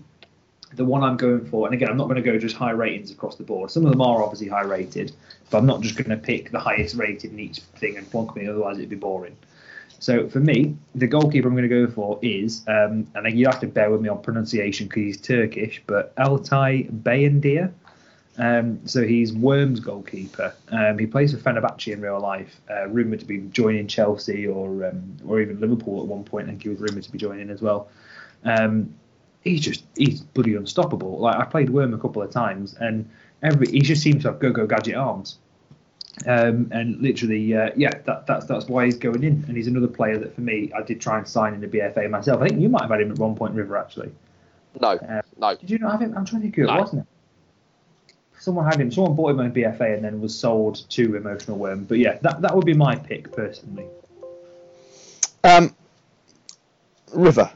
[0.74, 3.10] the one I'm going for, and again, I'm not going to go just high ratings
[3.10, 3.72] across the board.
[3.72, 5.12] Some of them are obviously high rated,
[5.50, 8.36] but I'm not just going to pick the highest rated in each thing and plonk
[8.36, 9.36] me, otherwise it'd be boring.
[10.04, 13.62] So for me, the goalkeeper I'm going to go for is, um, and you have
[13.62, 17.72] to bear with me on pronunciation because he's Turkish, but Altay Bayındır.
[18.38, 20.54] Um, so he's Worms goalkeeper.
[20.68, 22.60] Um, he plays for Fenerbahce in real life.
[22.70, 26.48] Uh, rumored to be joining Chelsea or um, or even Liverpool at one point.
[26.48, 27.88] I think he was rumored to be joining as well.
[28.44, 28.94] Um,
[29.40, 31.18] he's just he's bloody unstoppable.
[31.20, 33.10] Like I played Worm a couple of times, and
[33.42, 35.38] every he just seems to have go go gadget arms.
[36.28, 39.44] Um, and literally, uh, yeah, that, that's that's why he's going in.
[39.48, 42.10] And he's another player that for me, I did try and sign in the BFA
[42.10, 42.42] myself.
[42.42, 44.12] I think you might have had him at one point, River, actually.
[44.80, 45.56] No, uh, no.
[45.56, 46.16] Did you not have him?
[46.16, 46.78] I'm trying to think who it no.
[46.78, 47.08] wasn't it?
[48.40, 48.92] Someone had him.
[48.92, 51.86] Someone bought him on BFA and then was sold to Emotional Worm.
[51.86, 53.88] But yeah, that that would be my pick personally.
[55.44, 55.76] Um,
[57.12, 57.52] River.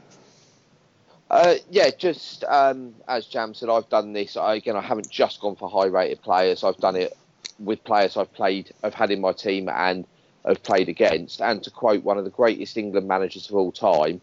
[1.30, 4.36] Uh, yeah, just um, as Jam said, I've done this.
[4.36, 6.64] I, again, I haven't just gone for high-rated players.
[6.64, 7.16] I've done it
[7.58, 10.06] with players I've played, I've had in my team and
[10.44, 11.40] have played against.
[11.40, 14.20] And to quote one of the greatest England managers of all time,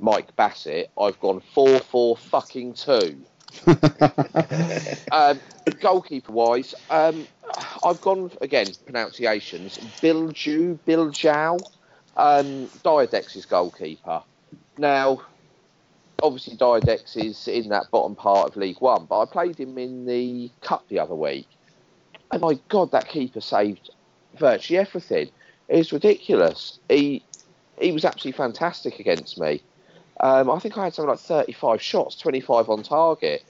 [0.00, 3.24] Mike Bassett, I've gone four four fucking two.
[5.12, 5.40] um,
[5.80, 7.26] goalkeeper wise, um,
[7.84, 9.78] I've gone again pronunciations.
[10.02, 11.60] Bilju, Biljau,
[12.16, 14.22] um, Diadex's goalkeeper.
[14.76, 15.22] Now,
[16.22, 20.06] obviously Diadex is in that bottom part of League One, but I played him in
[20.06, 21.46] the cup the other week,
[22.34, 23.90] and my God, that keeper saved
[24.36, 25.30] virtually everything.
[25.68, 26.80] It was ridiculous.
[26.88, 27.22] He
[27.80, 29.62] he was absolutely fantastic against me.
[30.20, 33.44] Um, I think I had something like 35 shots, 25 on target,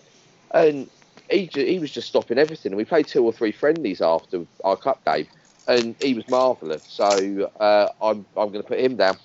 [0.50, 0.88] and
[1.30, 2.72] he he was just stopping everything.
[2.72, 5.28] And we played two or three friendlies after our cup game,
[5.66, 6.84] and he was marvellous.
[6.86, 9.16] So uh, I'm I'm going to put him down.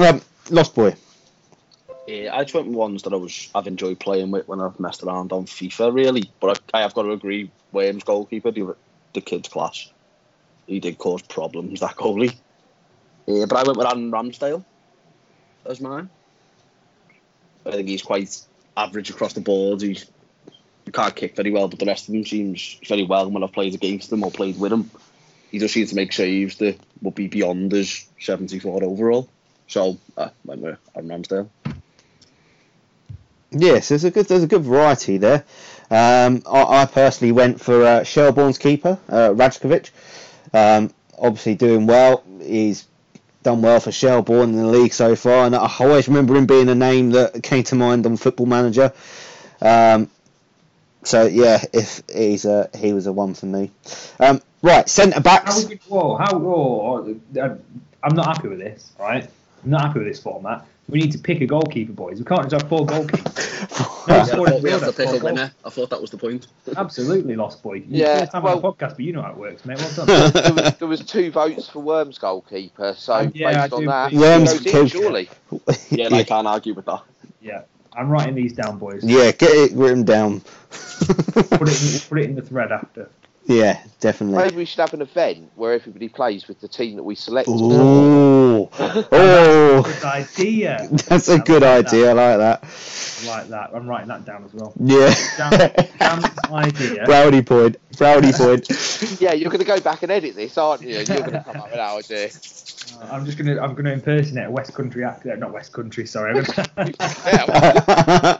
[0.00, 0.96] Um, Lost Boy.
[2.06, 5.02] Yeah, I just went ones that I was I've enjoyed playing with when I've messed
[5.02, 6.30] around on FIFA really.
[6.40, 8.76] But I, I have got to agree, Williams goalkeeper, the,
[9.14, 9.90] the kid's class.
[10.66, 12.34] He did cause problems that goalie.
[13.26, 14.64] Yeah, but I went with Aaron Ramsdale
[15.66, 16.10] as mine.
[17.66, 18.38] I think he's quite
[18.76, 19.80] average across the board.
[19.80, 20.10] He's
[20.84, 23.52] he can't kick very well, but the rest of him seems very well when I've
[23.52, 24.90] played against him or played with him.
[25.50, 29.28] He just seems to make saves that would be beyond his 74 overall.
[29.66, 31.48] So uh, went with Aaron Ramsdale.
[33.54, 35.44] Yes, there's a good there's a good variety there.
[35.90, 39.34] Um, I, I, personally went for uh, Shelbourne's keeper, uh.
[40.52, 42.24] Um, obviously doing well.
[42.40, 42.86] He's
[43.42, 46.68] done well for Shelbourne in the league so far, and I always remember him being
[46.68, 48.92] a name that came to mind on Football Manager.
[49.60, 50.10] Um,
[51.04, 53.70] so yeah, if he's a he was a one for me.
[54.18, 55.62] Um, right, centre backs.
[55.62, 56.38] How, how,
[58.02, 58.90] I'm not happy with this.
[58.98, 59.28] Right,
[59.62, 60.66] I'm not happy with this format.
[60.88, 62.18] We need to pick a goalkeeper, boys.
[62.18, 64.06] We can't just have four goalkeepers.
[64.08, 65.52] no, yeah, I thought we have to pick a winner.
[65.64, 66.46] I thought that was the point.
[66.76, 67.74] Absolutely, lost boy.
[67.74, 69.78] You yeah, first time well, on a podcast, but you know how it works, mate.
[69.78, 70.06] Well done.
[70.32, 74.12] there, was, there was two votes for Worms goalkeeper, so um, yeah, based on that,
[74.12, 75.30] Worms in, surely.
[75.90, 77.02] yeah, I can't argue with that.
[77.40, 77.62] Yeah,
[77.94, 79.02] I'm writing these down, boys.
[79.04, 80.40] Yeah, get it written down.
[80.40, 83.08] put it in, put it in the thread after.
[83.46, 84.38] Yeah, definitely.
[84.38, 87.48] Maybe we should have an event where everybody plays with the team that we select.
[87.48, 87.72] Ooh.
[87.72, 88.70] Oh,
[89.12, 90.88] oh, Good idea.
[90.90, 92.10] that's a good like idea.
[92.10, 92.62] I like that.
[92.62, 93.24] That.
[93.24, 93.70] I like that.
[93.74, 94.72] I'm writing that down as well.
[94.80, 95.14] Yeah.
[95.36, 95.52] Jam,
[95.98, 97.04] Jam's idea.
[97.06, 97.76] Brownie point.
[97.98, 98.66] Brownie point.
[99.20, 100.96] Yeah, you're going to go back and edit this, aren't you?
[100.96, 102.30] You're going to come up with that idea.
[103.00, 105.40] Uh, I'm just gonna I'm gonna impersonate a West Country accent.
[105.40, 106.06] Not West Country.
[106.06, 106.38] Sorry.
[106.38, 108.38] I'm gonna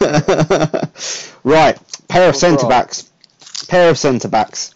[0.00, 0.84] Yeah,
[1.44, 1.78] right,
[2.08, 3.10] pair of Oh, centre backs.
[3.68, 4.72] Pair of centre backs.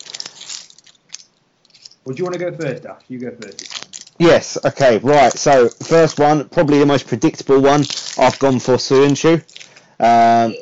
[2.05, 3.03] Well, do you want to go first, Ash?
[3.09, 4.15] You go first.
[4.19, 4.59] Yes.
[4.65, 4.99] Okay.
[4.99, 5.33] Right.
[5.33, 7.85] So first one, probably the most predictable one.
[8.19, 9.43] I've gone for Soyuncu.
[10.01, 10.55] Um,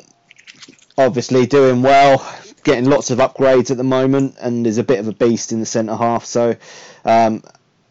[0.97, 2.25] obviously doing well,
[2.63, 5.59] getting lots of upgrades at the moment, and is a bit of a beast in
[5.59, 6.25] the centre half.
[6.25, 6.55] So,
[7.05, 7.43] um,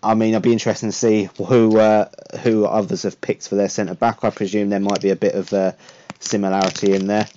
[0.03, 2.09] I mean, I'd be interested to see who uh,
[2.43, 4.25] who others have picked for their centre back.
[4.25, 5.73] I presume there might be a bit of uh,
[6.21, 7.29] similarity in there.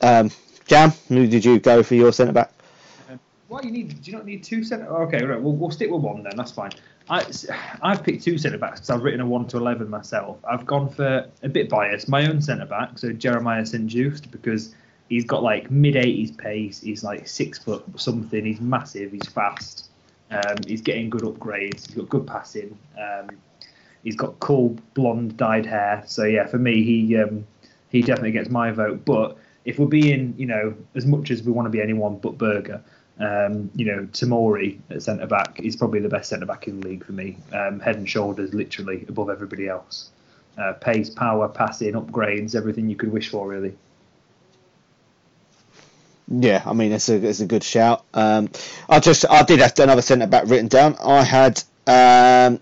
[0.00, 0.30] Um,
[0.66, 2.52] Jam, who did you go for your centre back?
[3.48, 4.02] What you need?
[4.02, 4.86] Do you not need two centre?
[4.86, 5.40] Okay, right.
[5.40, 6.36] We'll, we'll stick with one then.
[6.36, 6.70] That's fine.
[7.08, 7.24] I
[7.82, 10.38] I've picked two centre backs because I've written a one to eleven myself.
[10.48, 12.08] I've gone for a bit biased.
[12.08, 14.74] My own centre back, so Jeremiah St Juste, because
[15.08, 16.82] he's got like mid eighties pace.
[16.82, 18.44] He's like six foot something.
[18.44, 19.12] He's massive.
[19.12, 19.88] He's fast.
[20.30, 21.86] Um, he's getting good upgrades.
[21.86, 22.78] He's got good passing.
[23.00, 23.30] Um,
[24.04, 26.02] he's got cool blonde dyed hair.
[26.06, 27.46] So yeah, for me, he um,
[27.88, 29.06] he definitely gets my vote.
[29.06, 29.37] But
[29.68, 32.82] if we're being, you know, as much as we want to be anyone but Berger,
[33.20, 36.88] um, you know, Tamori at centre back is probably the best centre back in the
[36.88, 37.36] league for me.
[37.52, 40.08] Um, head and shoulders, literally above everybody else.
[40.56, 43.76] Uh, pace, power, passing, upgrades, everything you could wish for, really.
[46.28, 48.04] Yeah, I mean it's a it's a good shout.
[48.14, 48.50] Um,
[48.88, 50.96] I just I did have another centre back written down.
[50.96, 52.60] I had um.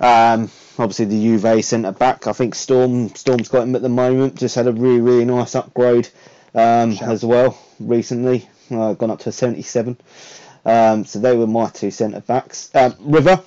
[0.00, 2.26] Um, obviously the Juve centre back.
[2.26, 4.36] I think Storm Storm's got him at the moment.
[4.36, 6.08] Just had a really really nice upgrade
[6.54, 8.48] um, as well recently.
[8.70, 9.96] Uh, gone up to a 77.
[10.64, 12.70] Um, so they were my two centre backs.
[12.74, 13.42] Um, River.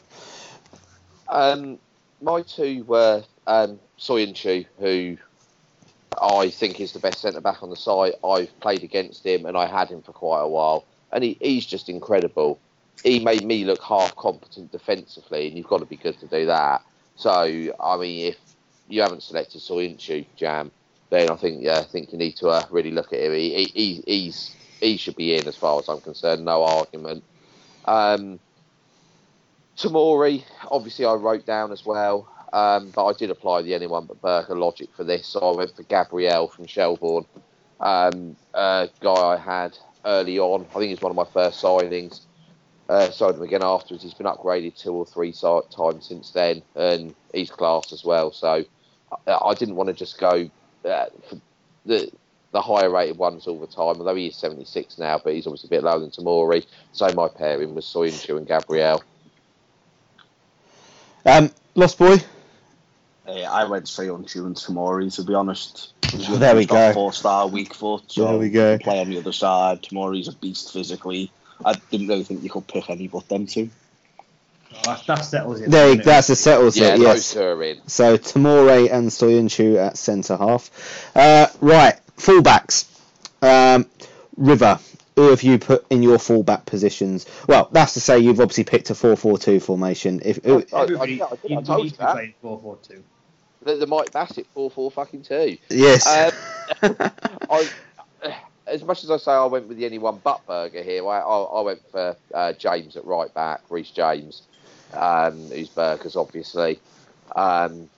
[1.30, 1.78] Um,
[2.22, 5.18] my two were um, Soyuncu, who
[6.20, 8.14] I think is the best centre back on the side.
[8.24, 11.66] I've played against him and I had him for quite a while, and he, he's
[11.66, 12.60] just incredible.
[13.04, 16.46] He made me look half competent defensively, and you've got to be good to do
[16.48, 16.84] that.
[17.22, 17.32] So,
[17.80, 18.38] I mean, if
[18.88, 20.72] you haven't selected Soyuncu, Jam,
[21.12, 23.34] then I think yeah, I think you need to uh, really look at him.
[23.34, 27.24] He, he, he- he's he should be in as far as I'm concerned, no argument.
[27.86, 28.40] Um,
[29.78, 34.20] Tamori, obviously, I wrote down as well, um, but I did apply the anyone but
[34.20, 37.26] Burger logic for this, so I went for Gabrielle from Shelbourne,
[37.80, 40.66] um, a guy I had early on.
[40.72, 42.22] I think he's one of my first signings.
[42.92, 44.04] Uh, signed him again afterwards.
[44.04, 48.34] He's been upgraded two or three times since then, and he's class as well.
[48.34, 48.66] So
[49.26, 50.50] I, I didn't want to just go
[50.84, 51.06] uh,
[51.86, 52.12] the
[52.52, 53.96] the higher rated ones all the time.
[53.96, 56.66] Although he is 76 now, but he's obviously a bit lower than Tamori.
[56.92, 59.02] So my pairing was Soyuncu and Gabrielle.
[61.26, 62.18] Um, Lost Boy.
[63.26, 65.94] Uh, I went straight and Tamori, to be honest.
[66.12, 66.92] There we go.
[66.92, 68.12] Four star weak foot.
[68.12, 68.78] So There we go.
[68.80, 69.82] Play on the other side.
[69.82, 71.32] Tamori's a beast physically.
[71.66, 73.70] I didn't really think you could pick any but them two.
[74.74, 75.70] Oh, that, that settles it.
[75.70, 76.06] There, doesn't it?
[76.06, 77.00] that's a settles Yeah, it.
[77.00, 77.34] those Yes.
[77.34, 77.82] two.
[77.88, 81.12] So Tamori and Soyuncu at centre half.
[81.16, 82.86] Uh, right, fullbacks.
[83.42, 83.86] Um,
[84.38, 84.80] River,
[85.16, 87.26] who have you put in your fullback positions?
[87.48, 90.22] Well, that's to say you've obviously picked a 4-4-2 formation.
[90.24, 92.12] If who, I- I- I- I you told need you to be that.
[92.14, 93.04] playing 4 4 2.
[93.64, 95.56] The, the Mike Bassett four four fucking two.
[95.70, 96.96] yes, Um,
[97.48, 97.70] I,
[98.72, 101.38] as much as I say I went with the anyone but burger here, I, I,
[101.42, 104.44] I went for uh, James at right back, Reece James,
[104.94, 106.80] um, who's Burgers obviously.
[107.36, 107.90] Um,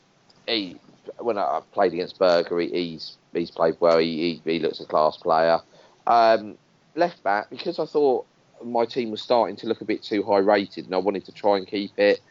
[0.47, 0.77] he
[1.19, 3.99] when I played against Burger, he, he's he's played well.
[3.99, 5.59] He, he, he looks a class player.
[6.07, 6.57] Um,
[6.95, 8.25] left back because I thought
[8.63, 11.31] my team was starting to look a bit too high rated, and I wanted to
[11.31, 12.21] try and keep it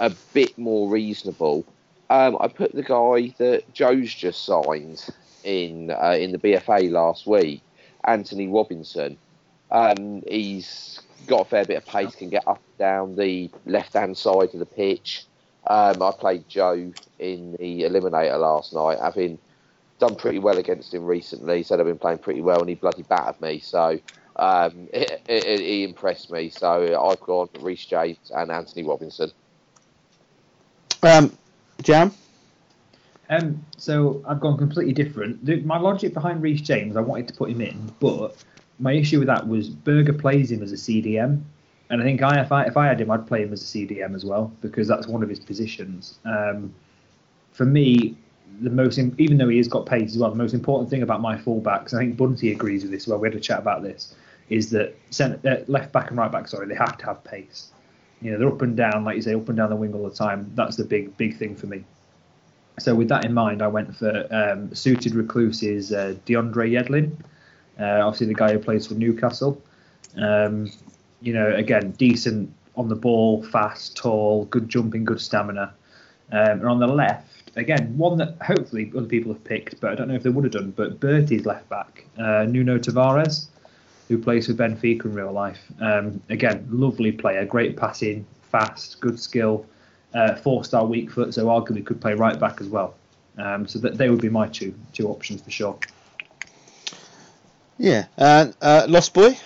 [0.00, 1.64] a bit more reasonable.
[2.10, 5.04] Um, I put the guy that Joe's just signed
[5.44, 7.62] in uh, in the BFA last week,
[8.04, 9.18] Anthony Robinson.
[9.70, 13.92] Um, he's got a fair bit of pace, can get up and down the left
[13.92, 15.26] hand side of the pitch.
[15.66, 19.38] Um, I played Joe in the Eliminator last night, having
[19.98, 21.58] done pretty well against him recently.
[21.58, 23.58] He Said I've been playing pretty well, and he bloody battered me.
[23.58, 23.98] So
[24.36, 26.48] um, it, it, it, he impressed me.
[26.48, 29.30] So I've gone Reece James and Anthony Robinson.
[31.02, 31.36] um,
[31.82, 32.12] Jam.
[33.30, 35.66] Um, so I've gone completely different.
[35.66, 38.36] My logic behind Reece James, I wanted to put him in, but
[38.78, 41.42] my issue with that was Berger plays him as a CDM,
[41.90, 43.66] and I think I if I if I had him, I'd play him as a
[43.66, 46.18] CDM as well because that's one of his positions.
[46.24, 46.74] Um,
[47.52, 48.16] for me,
[48.60, 51.20] the most even though he has got pace as well, the most important thing about
[51.20, 53.06] my fullbacks, I think Bunty agrees with this.
[53.06, 54.14] Well, we had a chat about this,
[54.48, 57.72] is that centre, uh, left back and right back, sorry, they have to have pace.
[58.20, 60.08] You know, they're up and down, like you say, up and down the wing all
[60.08, 60.50] the time.
[60.54, 61.84] That's the big, big thing for me.
[62.78, 67.12] So with that in mind, I went for um, suited recluses uh, DeAndre Yedlin,
[67.80, 69.62] uh, obviously the guy who plays for Newcastle.
[70.16, 70.70] Um,
[71.20, 75.74] you know, again, decent on the ball, fast, tall, good jumping, good stamina.
[76.30, 79.94] Um, and on the left, again, one that hopefully other people have picked, but I
[79.94, 80.70] don't know if they would have done.
[80.70, 83.48] But Bertie's left back, uh, Nuno Tavares,
[84.08, 85.60] who plays for Benfica in real life.
[85.80, 89.66] Um, again, lovely player, great passing, fast, good skill,
[90.14, 92.94] uh, four-star weak foot, so arguably could play right back as well.
[93.36, 95.78] Um, so that they would be my two two options for sure.
[97.78, 99.38] Yeah, and uh, Lost Boy.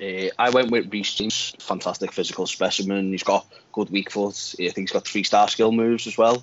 [0.00, 3.12] Uh, I went with Reece James, fantastic physical specimen.
[3.12, 4.54] He's got good weak foot.
[4.58, 6.42] I think he's got three star skill moves as well.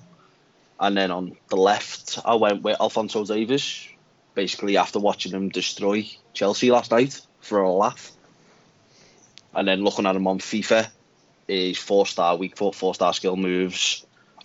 [0.78, 3.88] And then on the left, I went with Alphonso Davies.
[4.34, 8.10] Basically, after watching him destroy Chelsea last night for a laugh.
[9.54, 10.88] And then looking at him on FIFA,
[11.46, 14.04] he's four star weak foot, four star skill moves,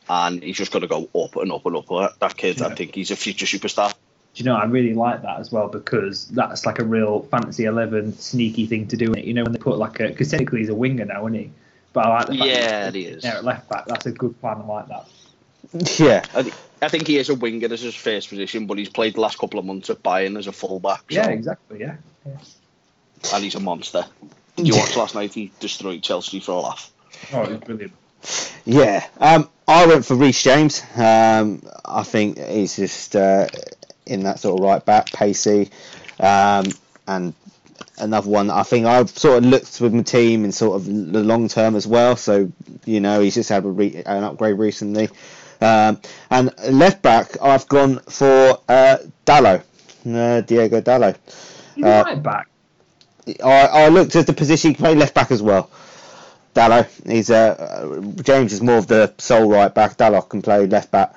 [0.10, 2.20] and he's just going to go up and up and up.
[2.20, 3.94] That kid, I think he's a future superstar.
[4.36, 7.66] Do you know, I really like that as well because that's like a real fantasy
[7.66, 9.14] eleven sneaky thing to do.
[9.18, 11.52] You know, when they put like a because technically he's a winger now, isn't he?
[11.94, 13.24] But I like the fact Yeah, that he is.
[13.24, 13.86] Yeah, at left back.
[13.88, 14.58] That's a good plan.
[14.58, 15.08] I like that.
[16.00, 19.16] Yeah, I, I think he is a winger as his first position, but he's played
[19.16, 21.12] the last couple of months at Bayern as a fullback.
[21.12, 21.80] So, Yeah, exactly.
[21.82, 21.96] Yeah.
[22.26, 22.38] yeah.
[23.34, 24.06] And he's a monster.
[24.66, 25.34] Did you watched last night?
[25.34, 26.92] He destroyed Chelsea for a laugh.
[27.34, 27.94] Oh, it was brilliant.
[28.66, 29.06] yeah.
[29.20, 30.82] Um, I went for Reece James.
[30.96, 33.48] Um, I think he's just uh,
[34.06, 35.70] in that sort of right back, pacey,
[36.20, 36.66] um,
[37.08, 37.34] and
[38.00, 38.50] another one.
[38.50, 41.76] I think I've sort of looked with my team in sort of the long term
[41.76, 42.16] as well.
[42.16, 42.52] So
[42.86, 45.10] you know, he's just had a re- an upgrade recently.
[45.62, 46.00] Um,
[46.32, 49.64] and left back, I've gone for uh, Dalot,
[50.08, 51.18] uh, Diego Dalot.
[51.76, 52.48] He's Uh, right back.
[53.44, 55.70] I, I looked at the position he can play left back as well.
[56.56, 59.98] Dalot, he's uh, James is more of the sole right back.
[59.98, 61.14] Dalot can play left back.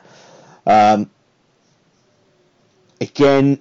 [0.66, 1.10] Um,
[3.00, 3.58] again,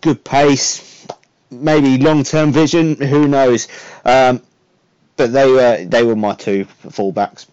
[0.00, 1.06] good pace,
[1.50, 2.96] maybe long term vision.
[2.96, 3.68] Who knows?
[4.04, 4.42] Um,
[5.16, 7.46] but they were they were my two fullbacks.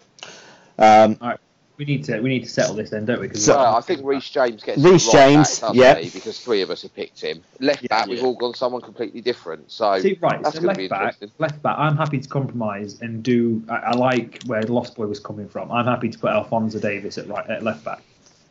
[0.78, 1.40] Um, All right.
[1.78, 3.28] We need to we need to settle this then, don't we?
[3.28, 5.94] 'Cause So- we've I think Reece James gets Reece right James, back, doesn't yeah.
[5.98, 6.10] he?
[6.10, 7.40] Because three of us have picked him.
[7.60, 9.70] Left Yeah, back, we've all gone someone completely different.
[9.70, 11.30] So See, right, that's so going to be left back, interesting.
[11.38, 11.76] left back.
[11.78, 13.62] I'm happy to compromise and do.
[13.68, 15.70] I, I like where Lost Boy was coming from.
[15.70, 18.02] I'm happy to put Alphonso Davies at right at left back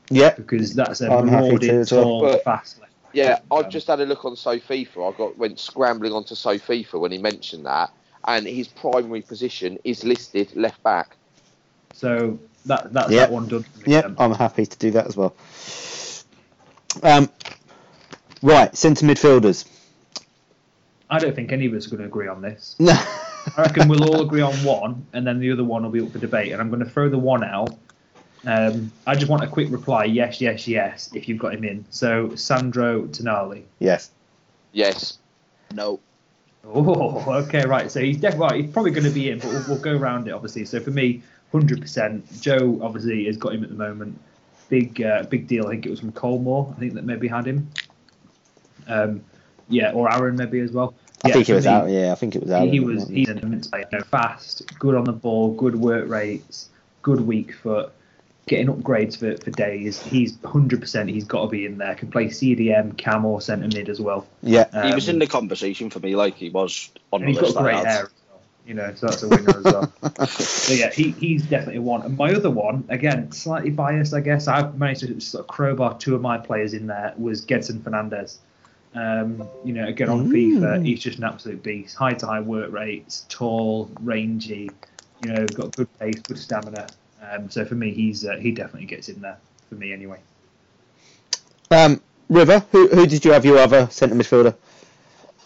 [0.10, 1.86] yeah, because that's a I'm happy to well.
[1.86, 2.94] tall, But- fast left.
[3.04, 3.12] back.
[3.12, 5.14] Yeah, I've Um, just had a look on SoFIFA.
[5.14, 7.92] I got went scrambling onto SoFIFA when he mentioned that,
[8.26, 11.17] and his primary position is listed left back.
[11.98, 12.38] So
[12.68, 13.30] that that's Yep.
[13.30, 13.66] that one done.
[13.86, 14.08] yeah.
[14.20, 15.34] I'm happy to do that as well.
[17.02, 17.30] Um,
[18.44, 19.66] right, centre midfielders.
[21.10, 22.76] I don't think any of us are going to agree on this.
[22.80, 22.92] No.
[22.94, 26.12] I reckon we'll all agree on one, and then the other one will be up
[26.12, 26.52] for debate.
[26.52, 27.74] And I'm going to throw the one out.
[28.46, 31.10] Um, I just want a quick reply: yes, yes, yes.
[31.16, 33.64] If you've got him in, so Sandro Tonali.
[33.80, 34.12] yes.
[34.74, 35.18] Yes,
[35.74, 36.00] No.
[36.64, 37.90] Oh, okay, right.
[37.90, 38.62] So he's definitely right.
[38.66, 40.66] He's probably going to be in, but we'll, we'll go around it obviously.
[40.66, 42.42] So for me, hundred percent.
[42.42, 44.20] Joe obviously has got him at the moment.
[44.70, 45.66] Big, uh, big deal.
[45.68, 46.76] I think it was from Colmore.
[46.76, 47.70] I think that maybe had him.
[48.88, 49.22] Um,
[49.70, 50.94] yeah, or Aaron maybe as well.
[51.24, 51.90] I Yeah, think it was me, out.
[51.90, 52.66] Yeah, I think it was out.
[52.66, 53.86] He, he was he's an immense player.
[53.92, 56.70] You know, fast, good on the ball, good work rates,
[57.02, 57.92] good weak foot,
[58.48, 60.02] getting upgrades for, for days.
[60.02, 61.10] He's 100%.
[61.10, 61.96] He's got to be in there.
[61.96, 64.26] Can play CDM, cam, or centre mid as well.
[64.42, 64.66] Yeah.
[64.88, 67.54] he was Um, in the conversation for me, like he was on and the he's
[67.54, 68.27] got great hair as well.
[68.68, 69.94] You know, so that's a winner as well.
[70.28, 72.02] So yeah, he, he's definitely one.
[72.02, 74.50] And my other one, again, slightly biased, I guess.
[74.50, 77.14] I've managed to sort of crowbar two of my players in there.
[77.18, 78.40] Was Gedson Fernandes.
[78.94, 81.96] Um, you know, again on FIFA, he's just an absolute beast.
[81.96, 84.72] High to high work rates, tall, rangy.
[85.22, 86.88] You know, got good pace, good stamina.
[87.22, 89.38] Um, so for me, he's uh, he definitely gets in there
[89.70, 90.20] for me anyway.
[91.72, 94.56] Um, River, who who did you have your other centre midfielder?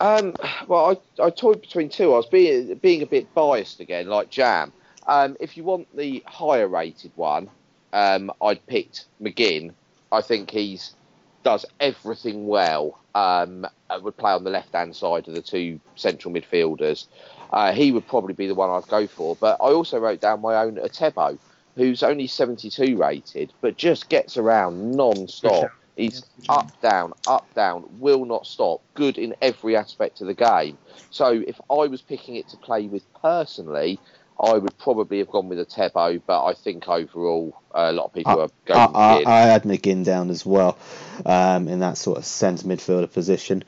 [0.02, 0.34] Um,
[0.68, 2.14] well, I, I toyed between two.
[2.14, 4.74] I was being being a bit biased again, like Jam.
[5.06, 7.50] Um, if you want the higher rated one,
[7.94, 9.74] um, I'd picked McGinn.
[10.12, 10.96] I think he's
[11.44, 12.98] does everything well.
[13.14, 17.06] Um, uh, would play on the left hand side of the two central midfielders.
[17.54, 19.36] Uh, he would probably be the one I'd go for.
[19.36, 21.38] But I also wrote down my own Atebo,
[21.76, 25.72] who's only 72 rated, but just gets around non-stop.
[25.96, 28.82] He's up, down, up, down, will not stop.
[28.94, 30.78] Good in every aspect of the game.
[31.10, 34.00] So if I was picking it to play with personally,
[34.40, 38.14] I would probably have gone with a Tebo, but I think overall a lot of
[38.14, 39.28] people I, are going I, with I, McGinn.
[39.28, 40.78] I had McGinn down as well
[41.26, 43.64] um, in that sort of centre midfielder position.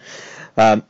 [0.58, 0.84] Um,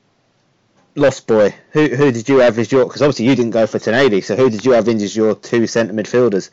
[0.95, 2.85] Lost Boy, who who did you have as your?
[2.85, 5.33] Because obviously you didn't go for Tonali, so who did you have in as your
[5.33, 6.51] two centre midfielders?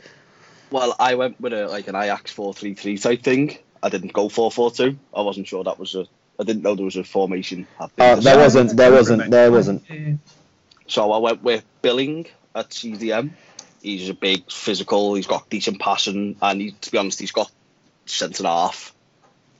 [0.70, 3.58] Well, I went with a like an Ajax four three three type thing.
[3.82, 4.98] I didn't go four four two.
[5.14, 6.06] I wasn't sure that was a.
[6.38, 7.66] I didn't know there was a formation.
[7.80, 8.76] at the Oh, there wasn't.
[8.76, 9.30] There wasn't.
[9.30, 9.82] There wasn't.
[10.86, 13.30] So I went with Billing at CDM.
[13.82, 15.14] He's a big physical.
[15.14, 17.50] He's got decent passing, and he, to be honest, he's got
[18.06, 18.94] centre half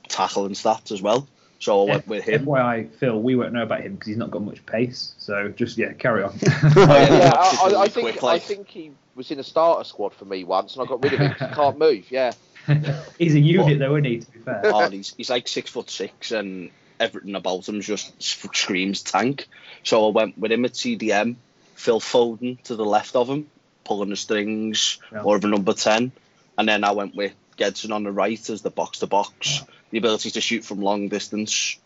[0.09, 1.27] tackle and stats as well.
[1.59, 2.45] So I went with him.
[2.45, 5.13] FYI, Phil, we won't know about him because he's not got much pace.
[5.19, 6.33] So just yeah, carry on.
[6.43, 10.25] Oh, yeah, I, I, I think I think he was in a starter squad for
[10.25, 12.09] me once, and I got rid of him 'cause he can't move.
[12.11, 12.31] Yeah,
[13.19, 14.19] he's a unit though, isn't he?
[14.19, 14.61] To be fair.
[14.65, 19.47] Oh, he's, he's like six foot six, and everything about him just screams tank.
[19.83, 21.35] So I went with him at CDM.
[21.75, 23.47] Phil Foden to the left of him,
[23.83, 25.23] pulling the strings, Yeah.
[25.23, 26.11] more of a number ten,
[26.57, 29.97] and then I went with Gedson on the right as the box to box, the
[29.97, 31.77] ability to shoot from long distance.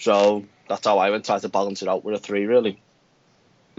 [0.00, 1.26] So that's how I went.
[1.26, 2.80] Tried to balance it out with a three, really.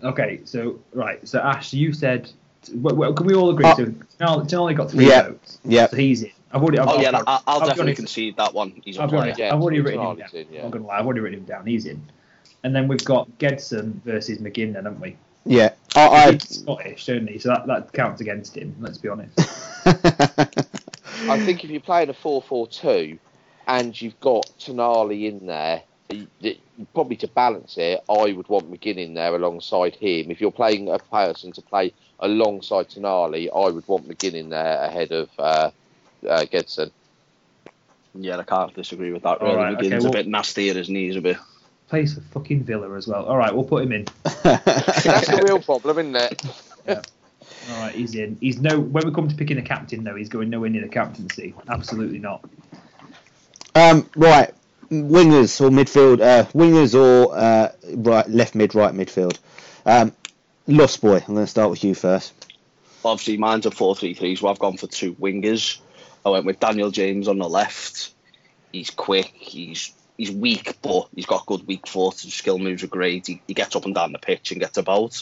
[0.04, 2.30] Okay, so right, so Ash, you said.
[2.74, 3.66] Well, well, can we all agree?
[3.66, 5.60] Uh, so Tonali Tonali got three yeah, votes.
[5.64, 5.88] yeah.
[5.88, 6.32] So he's in.
[6.52, 6.80] I've already.
[6.80, 8.82] I've, Oh yeah, I've, I, I'll, definitely honest, concede that one.
[8.84, 9.22] He's a I'll be player.
[9.24, 10.30] honest, Yeah, I've already written him down.
[10.34, 10.60] in, yeah.
[10.60, 11.66] I'm not gonna lie, I've already written him down.
[11.66, 12.02] He's in.
[12.64, 15.16] And then we've got Gedson versus McGinn, then, haven't we?
[15.46, 16.32] Yeah, I.
[16.34, 17.38] He's Scottish, don't he?
[17.38, 18.76] So that, that counts against him.
[18.80, 19.40] Let's be honest.
[19.86, 20.48] I
[21.30, 23.20] I think if you're playing a 4-4-2
[23.68, 26.58] and you've got Tonali in there, y- y-
[26.94, 30.32] probably to balance it, I would want McGinn in there alongside him.
[30.32, 34.84] If you're playing a person to play alongside Tonali, I would want McGinn in there
[34.84, 35.72] ahead of uh,
[36.28, 36.92] uh, Gedson.
[38.14, 39.42] Yeah, I can't disagree with that.
[39.42, 41.08] Really, right, McGinn's okay, well- a bit nastier, isn't he?
[41.08, 41.38] He's a bit.
[41.88, 43.26] Plays for fucking Villa as well.
[43.26, 44.06] All right, we'll put him in.
[44.44, 47.08] That's the real problem, isn't it?
[47.70, 48.38] All right, he's in.
[48.42, 48.80] He's no.
[48.80, 51.54] When we come to picking a captain, though, he's going nowhere near the captaincy.
[51.68, 52.44] Absolutely not.
[53.76, 54.54] Um, right,
[54.90, 59.38] wingers or midfield, uh, wingers or uh, right, left mid, right midfield.
[59.86, 60.12] Um,
[60.68, 61.18] Lost boy.
[61.18, 62.34] I'm going to start with you first.
[63.04, 65.80] obviously mine's a 4-3-3, so I've gone for two wingers.
[66.26, 68.12] I went with Daniel James on the left.
[68.72, 72.20] He's quick, he's he's weak, but he's got good weak foot.
[72.22, 73.28] His skill moves are great.
[73.28, 75.22] He, he gets up and down the pitch and gets about.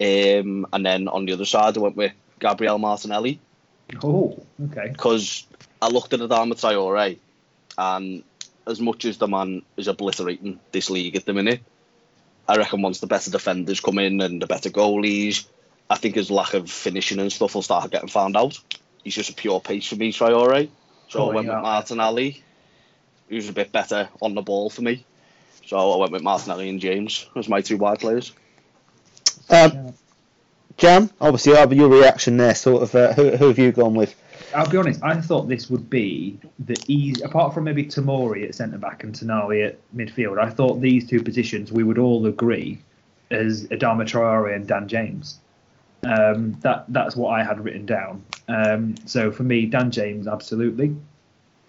[0.00, 3.40] Um, and then on the other side, I went with Gabriel Martinelli
[4.02, 4.90] Oh, okay.
[4.92, 5.44] because
[5.82, 7.18] I looked at Adama Traore,
[7.76, 8.22] and
[8.66, 11.62] as much as the man is obliterating this league at the minute,
[12.48, 15.46] I reckon once the better defenders come in and the better goalies,
[15.90, 18.58] I think his lack of finishing and stuff will start getting found out.
[19.04, 20.68] He's just a pure pace for me, Traore.
[21.08, 21.62] So I went you with out.
[21.62, 22.42] Martinelli,
[23.28, 25.04] who's a bit better on the ball for me.
[25.66, 28.32] So I went with Martinelli and James as my two wide players.
[29.50, 29.94] Um,
[30.78, 34.14] Jam, obviously, uh, your reaction there, sort of, uh, who, who have you gone with?
[34.54, 35.02] I'll be honest.
[35.02, 39.14] I thought this would be the easy, apart from maybe Tamori at centre back and
[39.14, 40.38] Tonali at midfield.
[40.38, 42.80] I thought these two positions we would all agree
[43.30, 45.40] as Adama Traore and Dan James.
[46.04, 48.24] Um, that that's what I had written down.
[48.48, 50.96] Um, so for me, Dan James, absolutely.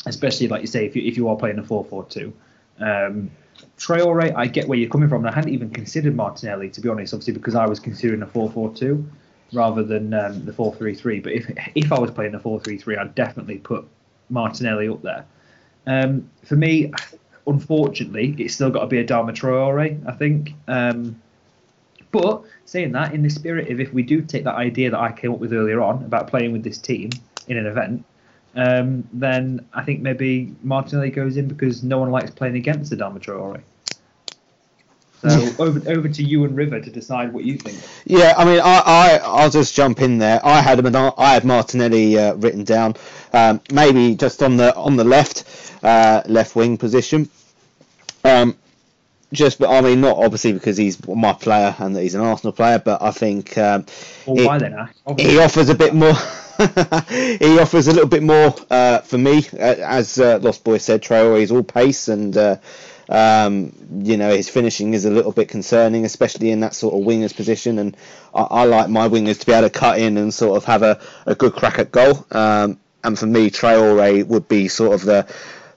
[0.06, 2.32] Especially like you say, if you if you are playing a 4-4-2.
[2.80, 3.32] Um,
[3.78, 5.26] Traore, I get where you're coming from.
[5.26, 8.28] and I hadn't even considered Martinelli to be honest, obviously because I was considering a
[8.28, 9.06] 4-4-2
[9.54, 11.24] rather than um, the 4-3-3.
[11.24, 13.88] But if if I was playing the 4-3-3, I'd definitely put
[14.30, 15.26] Martinelli up there.
[15.88, 16.92] Um, for me,
[17.48, 20.54] unfortunately, it's still got to be a Adama Traore, I think.
[20.68, 21.20] Um,
[22.12, 25.12] but saying that, in the spirit of if we do take that idea that I
[25.12, 27.10] came up with earlier on about playing with this team
[27.48, 28.06] in an event,
[28.56, 32.98] um, then I think maybe Martinelli goes in because no one likes playing against the
[32.98, 33.62] Adama Traore.
[35.22, 37.78] So over over to you and River to decide what you think.
[38.06, 40.40] Yeah, I mean, I, I, I'll just jump in there.
[40.46, 42.96] I had him, I had Martinelli uh, written down,
[43.34, 45.44] um, maybe just on the on the left,
[45.84, 47.30] uh, left wing position.
[48.24, 48.56] Um,
[49.34, 52.54] just, but I mean, not obviously because he's my player and that he's an Arsenal
[52.54, 53.86] player, but I think um,
[54.26, 56.14] Well, he- why then, he offers a bit more.
[57.40, 61.02] he offers a little bit more uh, for me, uh, as uh, Lost Boy said.
[61.02, 62.58] Traore is all pace, and uh,
[63.10, 67.02] um, you know his finishing is a little bit concerning, especially in that sort of
[67.02, 67.80] wingers position.
[67.80, 67.98] And
[68.34, 70.84] I, I like my wingers to be able to cut in and sort of have
[70.84, 72.26] a, a good crack at goal.
[72.32, 75.28] Um, and for me, Traore would be sort of the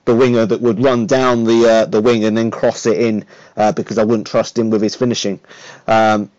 [0.05, 3.25] the winger that would run down the uh, the wing and then cross it in
[3.57, 5.41] uh, because I wouldn't trust him with his finishing.
[5.87, 6.31] Um,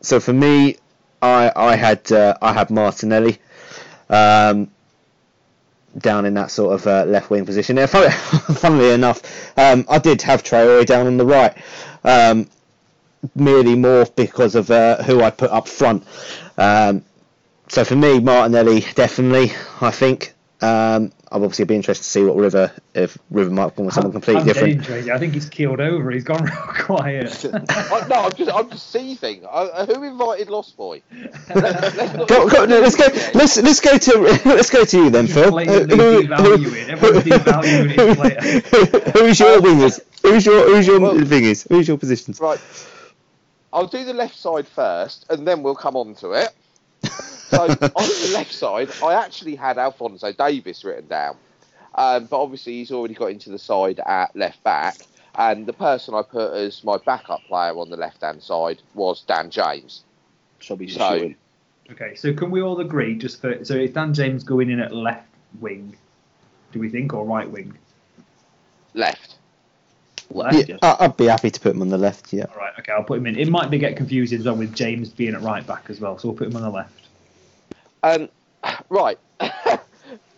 [0.00, 0.76] so for me,
[1.22, 3.38] I I had uh, I had Martinelli
[4.08, 4.70] um,
[5.98, 7.76] down in that sort of uh, left wing position.
[7.76, 9.22] Now, fun, funnily enough,
[9.58, 11.56] um, I did have Traore down on the right,
[12.04, 12.48] um,
[13.34, 16.06] merely more because of uh, who I put up front.
[16.56, 17.04] Um,
[17.68, 19.52] so for me, Martinelli definitely.
[19.80, 23.84] I think um, I'm obviously be interested to see what River if River might come
[23.84, 24.74] with someone completely I'm different.
[24.78, 25.08] dangerous.
[25.08, 26.10] I think he's keeled over.
[26.10, 27.44] He's gone real quiet.
[27.68, 29.46] I, no, I'm just, I'm just seething.
[29.46, 31.02] I, uh, who invited Lost Boy?
[31.54, 33.06] Let's not- Go, go, no, let's go.
[33.34, 35.50] Let's let's go to let's go to you then, Phil.
[35.52, 36.88] blatantly Who- devaluing.
[36.88, 39.00] Everyone's devaluing his player.
[39.12, 40.00] Who's your um, wingers?
[40.22, 41.68] Who's your who's your Well- wingers?
[41.68, 42.40] Who's your positions?
[42.40, 42.58] Right.
[43.72, 46.48] I'll do the left side first, and then we'll come on to it.
[47.10, 51.36] So on the left side, I actually had Alphonso Davies written down,
[51.96, 54.98] um, but obviously he's already got into the side at left back,
[55.34, 59.22] and the person I put as my backup player on the left hand side was
[59.22, 60.04] Dan James.
[60.60, 61.36] So be So- shooting.
[61.90, 64.94] Okay, so can we all agree just for so is Dan James going in at
[64.94, 65.26] left
[65.60, 65.96] wing?
[66.70, 67.76] Do we think or right wing?
[68.94, 69.36] Left.
[70.30, 70.78] Left, Yeah, yes.
[70.82, 72.32] I- I'd be happy to put him on the left.
[72.32, 72.44] Yeah.
[72.52, 73.36] All right, okay, I'll put him in.
[73.36, 76.16] It might be get confusing as well with James being at right back as well,
[76.16, 76.99] so we'll put him on the left.
[78.02, 78.28] Um,
[78.88, 79.18] right.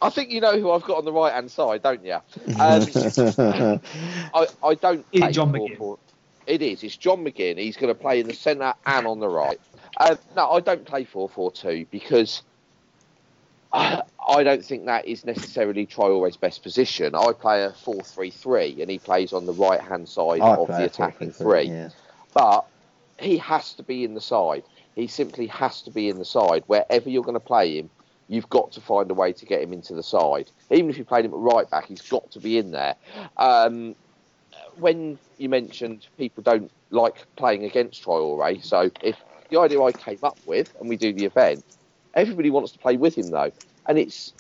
[0.03, 2.15] I think you know who I've got on the right hand side, don't you?
[2.15, 2.21] Um,
[4.35, 5.07] I, I don't.
[5.13, 5.79] Is John 4-4.
[5.79, 5.99] McGinn?
[6.47, 6.83] It is.
[6.83, 7.57] It's John McGinn.
[7.57, 9.61] He's going to play in the centre and on the right.
[9.99, 12.43] Um, no, I don't play 4 4 2 because
[13.73, 17.15] I, I don't think that is necessarily Traore's best position.
[17.15, 20.57] I play a 4 3 3 and he plays on the right hand side I
[20.57, 21.63] of the attacking 4-3-3, three.
[21.65, 21.91] yeah.
[22.35, 22.67] But
[23.21, 24.65] he has to be in the side.
[24.95, 26.65] He simply has to be in the side.
[26.67, 27.91] Wherever you're going to play him,
[28.29, 30.51] you've got to find a way to get him into the side.
[30.71, 32.97] Even if you played him at right back, he's got to be in there.
[33.37, 33.95] Um,
[34.77, 39.17] when you mentioned people don't like playing against Traore, so if
[39.51, 41.65] the idea I came up with, and we do the event,
[42.15, 43.53] everybody wants to play with him though,
[43.87, 44.33] and it's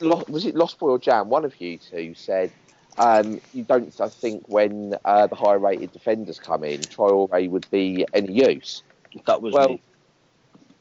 [0.00, 1.28] was it Lost Boy or Jam?
[1.30, 2.52] One of you two said
[2.98, 3.98] um, you don't.
[4.00, 8.82] I think when uh, the higher rated defenders come in, Traore would be any use.
[9.26, 9.82] That was Well, me.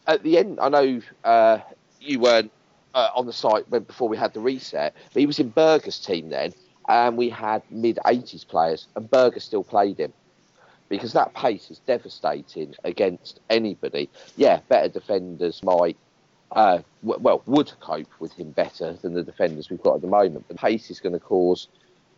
[0.08, 1.60] At the end, I know uh,
[1.99, 2.51] you weren't
[2.93, 5.99] uh, on the site when before we had the reset, but he was in Berger's
[5.99, 6.53] team then,
[6.88, 10.14] and we had mid 80s players, and Berger still played him
[10.89, 14.10] because that pace is devastating against anybody.
[14.38, 15.97] Yeah, better defenders might.
[16.51, 20.08] Uh, w- well, would cope with him better than the defenders we've got at the
[20.08, 20.47] moment.
[20.47, 21.68] The pace is going to cause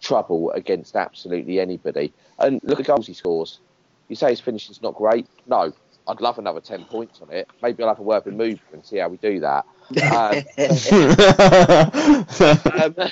[0.01, 2.13] trouble against absolutely anybody.
[2.38, 3.59] And look at goals he scores.
[4.09, 5.27] You say his finishing's not great.
[5.47, 5.73] No,
[6.07, 7.49] I'd love another 10 points on it.
[7.61, 9.65] Maybe I'll have a word with Mover and see how we do that.
[10.11, 10.43] Um,
[13.01, 13.11] um,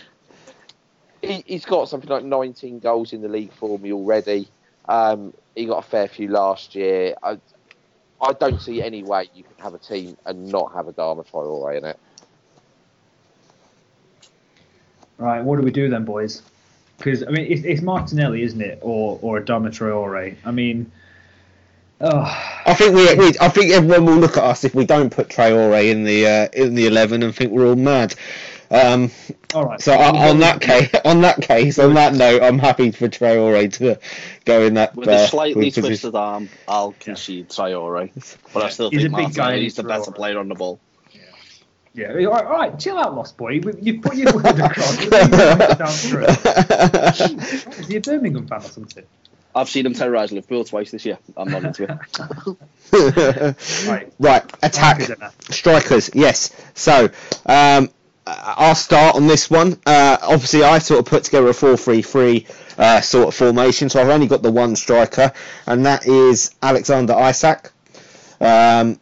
[1.21, 4.47] he, he's got something like 19 goals in the league for me already.
[4.87, 7.15] Um, he got a fair few last year.
[7.21, 7.39] I,
[8.21, 11.29] I don't see any way you can have a team and not have a Adama
[11.29, 11.99] Traore in it.
[15.17, 16.41] Right, what do we do then, boys?
[16.97, 20.35] Because I mean, it's, it's Martinelli, isn't it, or or Adama Traore?
[20.45, 20.91] I mean,
[22.01, 25.09] oh, I think we, we, I think everyone will look at us if we don't
[25.09, 28.15] put Traore in the uh, in the eleven and think we're all mad.
[28.71, 29.11] Um,
[29.53, 29.79] all right.
[29.79, 33.71] so on, on that case, on that case, on that note, I'm happy for Traore
[33.73, 33.99] to
[34.43, 34.95] go in that.
[34.95, 35.83] With uh, a slightly position.
[35.83, 38.11] twisted arm, I'll concede Traore.
[38.53, 40.55] But I still He's think a big Martinelli guy, is the better player on the
[40.55, 40.79] ball.
[41.93, 43.61] Yeah, all right, all right, chill out, Lost Boy.
[43.79, 44.99] You've put your word across.
[44.99, 46.25] You need to put it down through.
[47.79, 49.05] Is he a Birmingham fan or something?
[49.55, 51.17] I've seen them terrorise Liverpool twice this year.
[51.37, 51.91] I'm not into it.
[53.87, 54.11] Right.
[54.19, 55.09] right, attack.
[55.49, 56.53] Strikers yes.
[56.73, 57.09] So,
[57.45, 57.89] um,
[58.27, 59.79] I'll start on this one.
[59.85, 62.47] Uh, obviously, I sort of put together a 4 3 3
[62.77, 65.31] uh, sort of formation, so I've only got the one striker,
[65.67, 67.71] and that is Alexander Isak.
[68.41, 68.99] Um,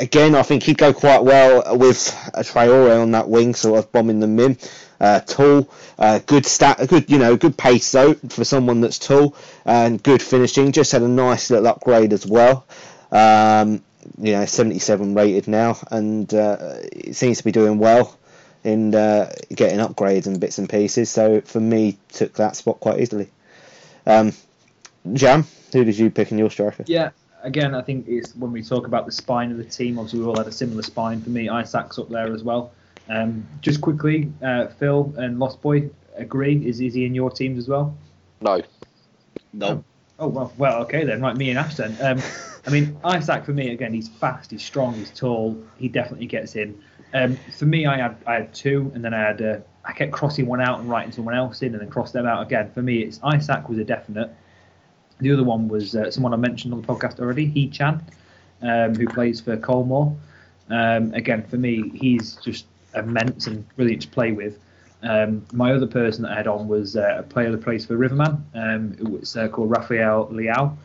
[0.00, 3.92] again, I think he'd go quite well with a Traore on that wing, sort of
[3.92, 4.56] bombing them in.
[5.02, 9.34] Uh, tall, uh, good stat, good you know, good pace though for someone that's tall
[9.64, 10.70] and good finishing.
[10.70, 12.64] Just had a nice little upgrade as well.
[13.10, 13.82] Um,
[14.16, 18.16] you know, 77 rated now, and uh, it seems to be doing well
[18.62, 21.10] in uh, getting upgrades and bits and pieces.
[21.10, 23.28] So for me, took that spot quite easily.
[24.06, 24.32] Um,
[25.12, 26.84] Jam, who did you pick in your striker?
[26.86, 27.10] Yeah,
[27.42, 29.98] again, I think it's when we talk about the spine of the team.
[29.98, 31.20] Obviously, we all had a similar spine.
[31.20, 32.72] For me, Isak's up there as well.
[33.08, 36.66] Um, just quickly, uh, Phil and Lost Boy agree.
[36.66, 37.96] Is is he in your teams as well?
[38.40, 38.62] No.
[39.52, 39.84] No.
[40.18, 41.20] Oh well, well, okay then.
[41.20, 41.96] Right, me and Ash then.
[42.00, 42.22] Um,
[42.66, 45.60] I mean, Isak for me again, he's fast, he's strong, he's tall.
[45.78, 46.80] He definitely gets in.
[47.14, 50.12] Um, for me, I had I had two, and then I had uh, I kept
[50.12, 52.70] crossing one out and writing someone else in, and then cross them out again.
[52.72, 54.30] For me, it's Isak was a definite.
[55.18, 58.02] The other one was uh, someone I mentioned on the podcast already, He Chan,
[58.62, 60.16] um, who plays for Colmore.
[60.68, 64.58] Um, again, for me, he's just immense and brilliant to play with.
[65.02, 67.96] Um, my other person that I had on was uh, a player that plays for
[67.96, 70.76] Riverman, um, who was uh, called Rafael Leão.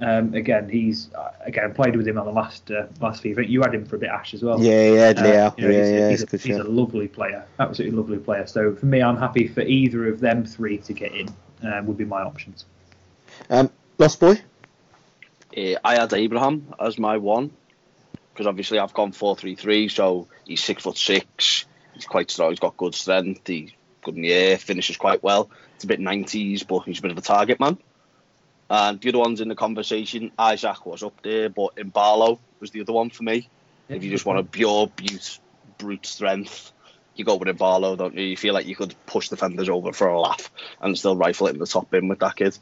[0.00, 3.48] Um, again, he's uh, again played with him on the last uh, last FIFA.
[3.48, 4.62] You had him for a bit, Ash, as well.
[4.62, 5.54] Yeah, yeah, Uh, Liao.
[5.56, 8.46] you know, yeah, he's, yeah, he's, a, good he's a lovely player, absolutely lovely player.
[8.46, 11.28] So for me, I'm happy for either of them three to get in.
[11.62, 12.66] Um, would be my options.
[13.48, 14.38] Um, Lost Boy?
[15.56, 17.50] Uh, I had Abraham as my one
[18.36, 21.64] because obviously I've gone four three three, so he's six foot six.
[21.94, 22.50] He's quite strong.
[22.50, 23.46] He's got good strength.
[23.46, 23.72] He's
[24.02, 24.58] good in the air.
[24.58, 25.48] Finishes quite well.
[25.74, 27.78] It's a bit nineties, but he's a bit of a target man.
[28.68, 32.82] And the other ones in the conversation, Isak was up there, but Embolo was the
[32.82, 33.48] other one for me.
[33.88, 35.38] if you just want a pure brute,
[35.78, 36.72] brute strength,
[37.14, 38.24] you go with Embolo, don't you?
[38.24, 40.50] You feel like you could push defenders over for a laugh
[40.82, 42.58] and still rifle it in the top bin with that kid.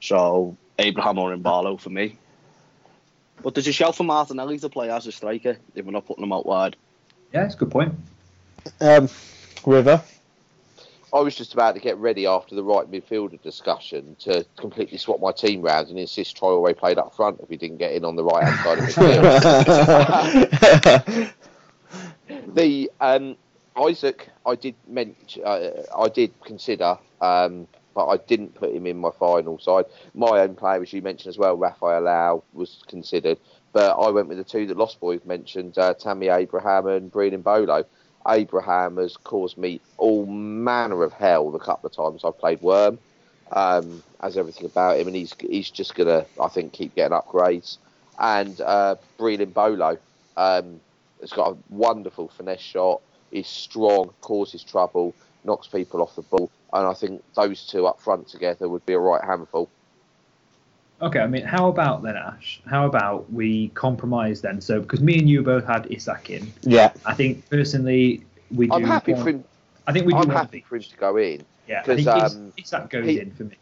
[0.00, 2.18] So Abraham or Embolo for me.
[3.42, 6.24] But there's a shelf for Martinelli to play as a striker if we're not putting
[6.24, 6.76] him out wide.
[7.32, 7.94] Yeah, it's a good point.
[8.80, 9.08] Um,
[9.64, 10.02] River?
[11.12, 15.20] I was just about to get ready after the right midfielder discussion to completely swap
[15.20, 18.14] my team round and insist Traore played up front if he didn't get in on
[18.16, 21.32] the right hand side of midfield.
[22.54, 23.36] the um,
[23.78, 28.98] Isak, I did mention, uh, I did consider, um, but I didn't put him in
[28.98, 29.86] my final side.
[30.14, 33.38] My own player, as you mentioned as well, Rafael Leão was considered,
[33.72, 37.32] but I went with the two that Lost Boys mentioned, uh, Tammy Abraham and Breel
[37.32, 37.84] Embolo.
[38.26, 42.98] Abraham has caused me all manner of hell the couple of times I've played Worm.
[43.50, 47.78] Um, has everything about him, and he's he's just gonna, I think, keep getting upgrades.
[48.18, 49.96] And uh, Bolo
[50.36, 50.80] um,
[51.20, 53.00] has got a wonderful finesse shot.
[53.30, 58.00] He's strong, causes trouble, knocks people off the ball, and I think those two up
[58.00, 59.68] front together would be a right handful.
[61.00, 62.60] Okay, I mean, how about then, Ash?
[62.66, 64.60] How about we compromise then?
[64.60, 66.92] So, because me and you both had Isak in, yeah.
[67.06, 68.72] I think personally we do.
[68.74, 69.44] I'm happy want- for him.
[69.86, 71.44] I think we do I'm happy for him to go in.
[71.66, 73.56] Yeah, Because um, Isak goes he- in for me.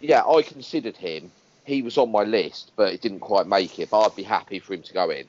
[0.00, 1.30] Yeah, I considered him.
[1.64, 3.88] He was on my list, but it didn't quite make it.
[3.88, 5.24] But I'd be happy for him to go in.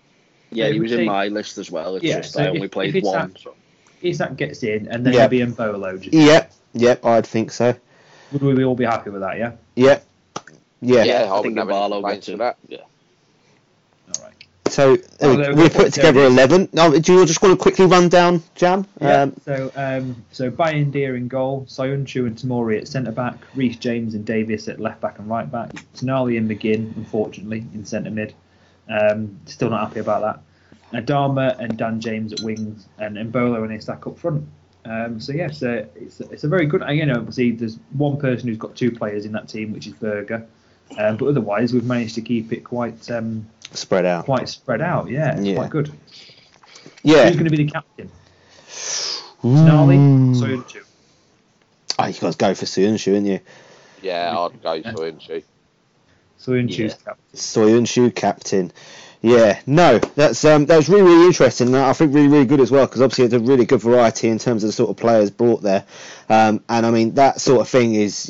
[0.52, 1.96] Yeah, Yeah, he was in my list as well.
[1.96, 3.32] It's Yeah, just so I only if played it's one.
[3.32, 3.54] that- So.
[4.02, 5.28] Isak gets in, and then Yeah.
[5.28, 6.02] maybe Embolo.
[6.02, 6.52] Just, Yep.
[6.74, 7.76] Yep, I'd think so.
[8.32, 9.38] Would we all be happy with that?
[9.38, 9.52] Yeah.
[9.76, 10.06] Yep.
[10.82, 11.04] Yeah.
[11.04, 12.34] Yeah, I, I think wouldn't have any gets in.
[12.34, 12.58] with that.
[12.68, 12.78] Yeah.
[14.18, 14.34] All right.
[14.68, 16.34] So uh, no, we go put together Jamie.
[16.34, 16.70] 11.
[16.74, 18.88] No, do you just want to quickly run down, Jam?
[19.00, 19.22] Yeah.
[19.22, 24.16] Um, so, um, so Bayındır in goal, Soyuncu and Tamori at centre back, Reece James
[24.16, 28.34] and Davies at left back and right back, Tonali and McGinn, unfortunately, in centre mid.
[28.90, 31.06] Um, still not happy about that.
[31.06, 34.48] Adama and Dan James at wings, and Embolo and Isak up front.
[34.86, 36.84] Um, so yes, uh, it's it's a very good.
[36.90, 39.94] You know, obviously there's one person who's got two players in that team, which is
[39.94, 40.46] Berger.
[40.98, 44.26] Um, but otherwise, we've managed to keep it quite um, spread out.
[44.26, 45.10] quite spread out.
[45.10, 45.56] Yeah, it's Yeah.
[45.56, 45.92] quite good.
[47.04, 47.26] Yeah.
[47.28, 48.12] Who's going to be the captain?
[49.42, 50.36] Tonali, Mm.
[50.36, 50.84] Soyuncu.
[52.00, 53.40] Oh, you guys go for Soyuncu, shouldn't you?
[54.02, 55.20] Yeah, I'd go for him.
[55.20, 55.44] She.
[56.40, 56.88] Soyuncu's Yeah.
[56.90, 57.16] captain.
[57.36, 58.72] Soyuncu captain.
[59.26, 62.72] Yeah, no, that's um, that was really really interesting, I think really really good as
[62.72, 65.32] well because obviously it's a really good variety in terms of the sort of players
[65.32, 65.86] brought there,
[66.28, 68.30] um, and I mean that sort of thing is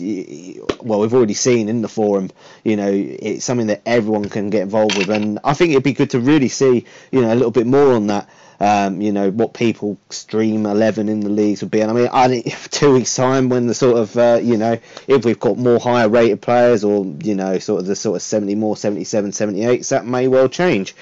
[0.83, 2.29] well we've already seen in the forum,
[2.63, 5.93] you know, it's something that everyone can get involved with, and I think it'd be
[5.93, 8.29] good to really see you know a little bit more on that.
[8.63, 12.07] Um, you know what people stream 11 in the leagues would be, and I mean,
[12.13, 15.57] I think two weeks time when the sort of uh, you know if we've got
[15.57, 19.31] more higher rated players or you know sort of the sort of 70 more 77
[19.31, 20.95] 78s that may well change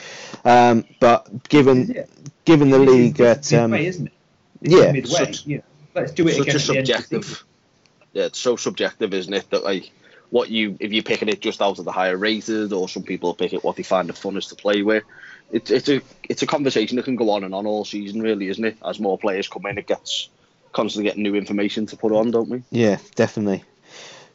[0.43, 2.09] um, but given it?
[2.45, 4.13] given the This league at um, midway, isn't it?
[4.61, 5.11] This yeah, is midway.
[5.11, 5.63] such- you know,
[5.95, 7.21] let's do it Such again a at the end of the season.
[7.21, 7.43] subjective.
[8.13, 9.49] Yeah, it's so subjective, isn't it?
[9.51, 9.91] That like
[10.31, 13.33] what you if you're picking it just out of the higher rated, or some people
[13.35, 15.03] pick it what they find the funnest to play with.
[15.51, 18.47] It's it's a it's a conversation that can go on and on all season, really,
[18.49, 18.77] isn't it?
[18.85, 20.29] As more players come in, it gets
[20.71, 22.63] constantly getting new information to put on, don't we?
[22.71, 23.61] yeah definitely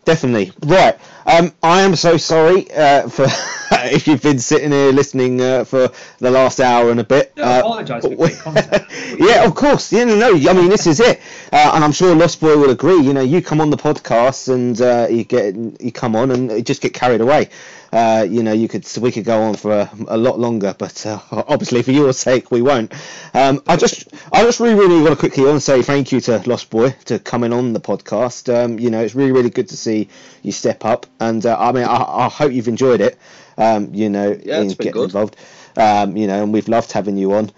[0.05, 3.25] definitely right um, I am so sorry uh, for
[3.91, 5.89] if you've been sitting here listening uh, for
[6.19, 8.85] the last hour and a bit No, uh, apologise for but quick we- content.
[9.19, 11.21] yeah of course yeah no, no I mean this is it
[11.53, 14.53] uh, and I'm sure Lost Boy will agree you know you come on the podcast
[14.53, 17.49] and uh, you get you come on and you just get carried away
[17.93, 21.05] uh, you know, you could we could go on for a, a lot longer, but
[21.07, 22.93] uh, obviously for your sake we won't.
[23.35, 26.43] Um, I just I just really really want to quickly to say thank you to
[26.47, 28.53] Lost Boy to coming on the podcast.
[28.55, 30.09] Um, you know, it's really really good to see
[30.43, 33.19] you step up, and uh, I mean I, I hope you've enjoyed it.
[33.59, 35.05] Um, you know, Yeah, in been getting good.
[35.05, 35.37] involved.
[35.77, 37.51] Um, you know, and we've loved having you on.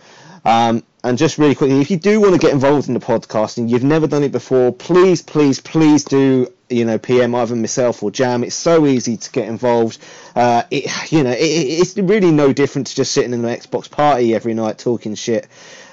[1.08, 3.70] And just really quickly, if you do want to get involved in the podcast and
[3.70, 8.10] you've never done it before, please, please, please do, you know, PM either myself or
[8.10, 8.44] Jam.
[8.44, 9.96] It's so easy to get involved.
[10.36, 13.90] Uh, it, you know, it- it's really no different to just sitting in an Xbox
[13.90, 15.48] party every night talking shit.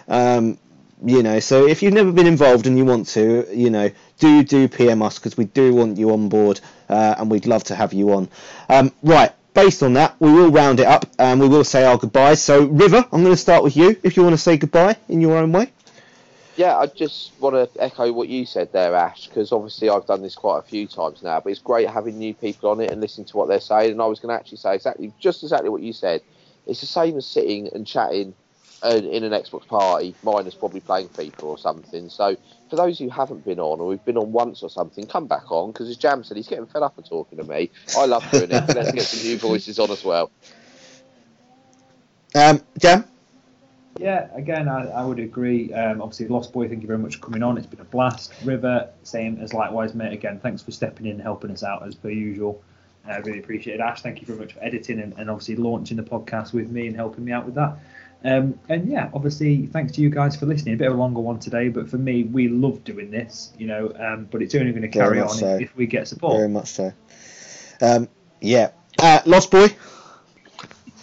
[0.10, 0.58] Um,
[1.02, 4.44] you know, so if you've never been involved and you want to, you know, do
[4.44, 6.60] do PM us because we do want you on board
[6.90, 8.28] uh, and we'd love to have you on.
[8.68, 11.98] Um, right, based on that, we will round it up and we will say our
[11.98, 12.44] goodbyes.
[12.44, 15.22] So, River, I'm going to start with you if you want to say goodbye in
[15.22, 15.72] your own way.
[16.58, 20.22] Yeah, I just want to echo what you said there, Ash, because obviously I've done
[20.22, 23.02] this quite a few times now, but it's great having new people on it and
[23.02, 23.92] listening to what they're saying.
[23.92, 26.22] And I was going to actually say exactly, just exactly what you said.
[26.66, 28.34] It's the same as sitting and chatting
[28.84, 32.10] uh, in an Xbox party, minus probably playing FIFA or something.
[32.10, 32.38] So
[32.70, 35.52] for those who haven't been on or we've been on once or something, come back
[35.52, 37.72] on because as Jam said, he's getting fed up of talking to me.
[37.98, 38.76] I love doing it.
[38.76, 40.32] Let's get some new voices on as well.
[42.34, 43.06] Um, Jam.
[43.98, 45.72] Yeah, again, I, I would agree.
[45.74, 47.58] Um, obviously, Lost Boy, thank you very much for coming on.
[47.58, 48.34] It's been a blast.
[48.44, 50.12] River, same as likewise, mate.
[50.12, 52.62] Again, thanks for stepping in and helping us out as per usual.
[53.08, 53.80] I really appreciate it.
[53.80, 56.88] Ash, thank you very much for editing and, and obviously launching the podcast with me
[56.88, 57.78] and helping me out with that.
[58.24, 60.76] Um, and yeah, obviously, thanks to you guys for listening.
[60.76, 63.68] A bit of a longer one today, but for me, we love doing this, you
[63.68, 63.94] know.
[64.00, 65.56] Um, but it's only going to carry on so.
[65.56, 66.38] if, if, we get support.
[66.38, 66.92] Very much so.
[67.82, 68.10] Um,
[68.42, 69.68] yeah, uh, Lost Boy.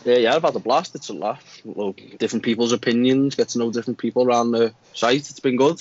[0.05, 0.97] Yeah, yeah, I've had a blast.
[0.97, 1.61] It's a laugh.
[1.65, 5.31] Well, different people's opinions, get to know different people around the site.
[5.31, 5.81] It's been good.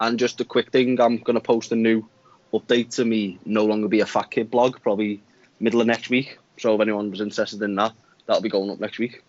[0.00, 2.08] And just a quick thing, I'm going to post a new
[2.52, 5.22] update to me No Longer Be a Fat Kid blog, probably
[5.60, 6.38] middle of next week.
[6.58, 7.92] So if anyone was interested in that,
[8.26, 9.22] that'll be going up next week.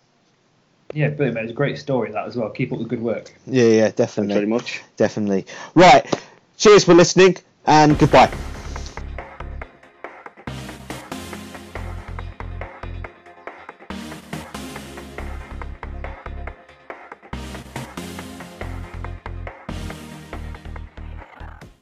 [0.94, 1.44] Yeah, brilliant, mate.
[1.44, 2.50] It's a great story, that as well.
[2.50, 3.34] Keep up the good work.
[3.48, 4.34] Yeah, yeah, definitely.
[4.34, 4.82] Thanks very much.
[4.98, 5.46] Definitely.
[5.76, 6.06] Right.
[6.58, 8.34] Cheers for listening and goodbye.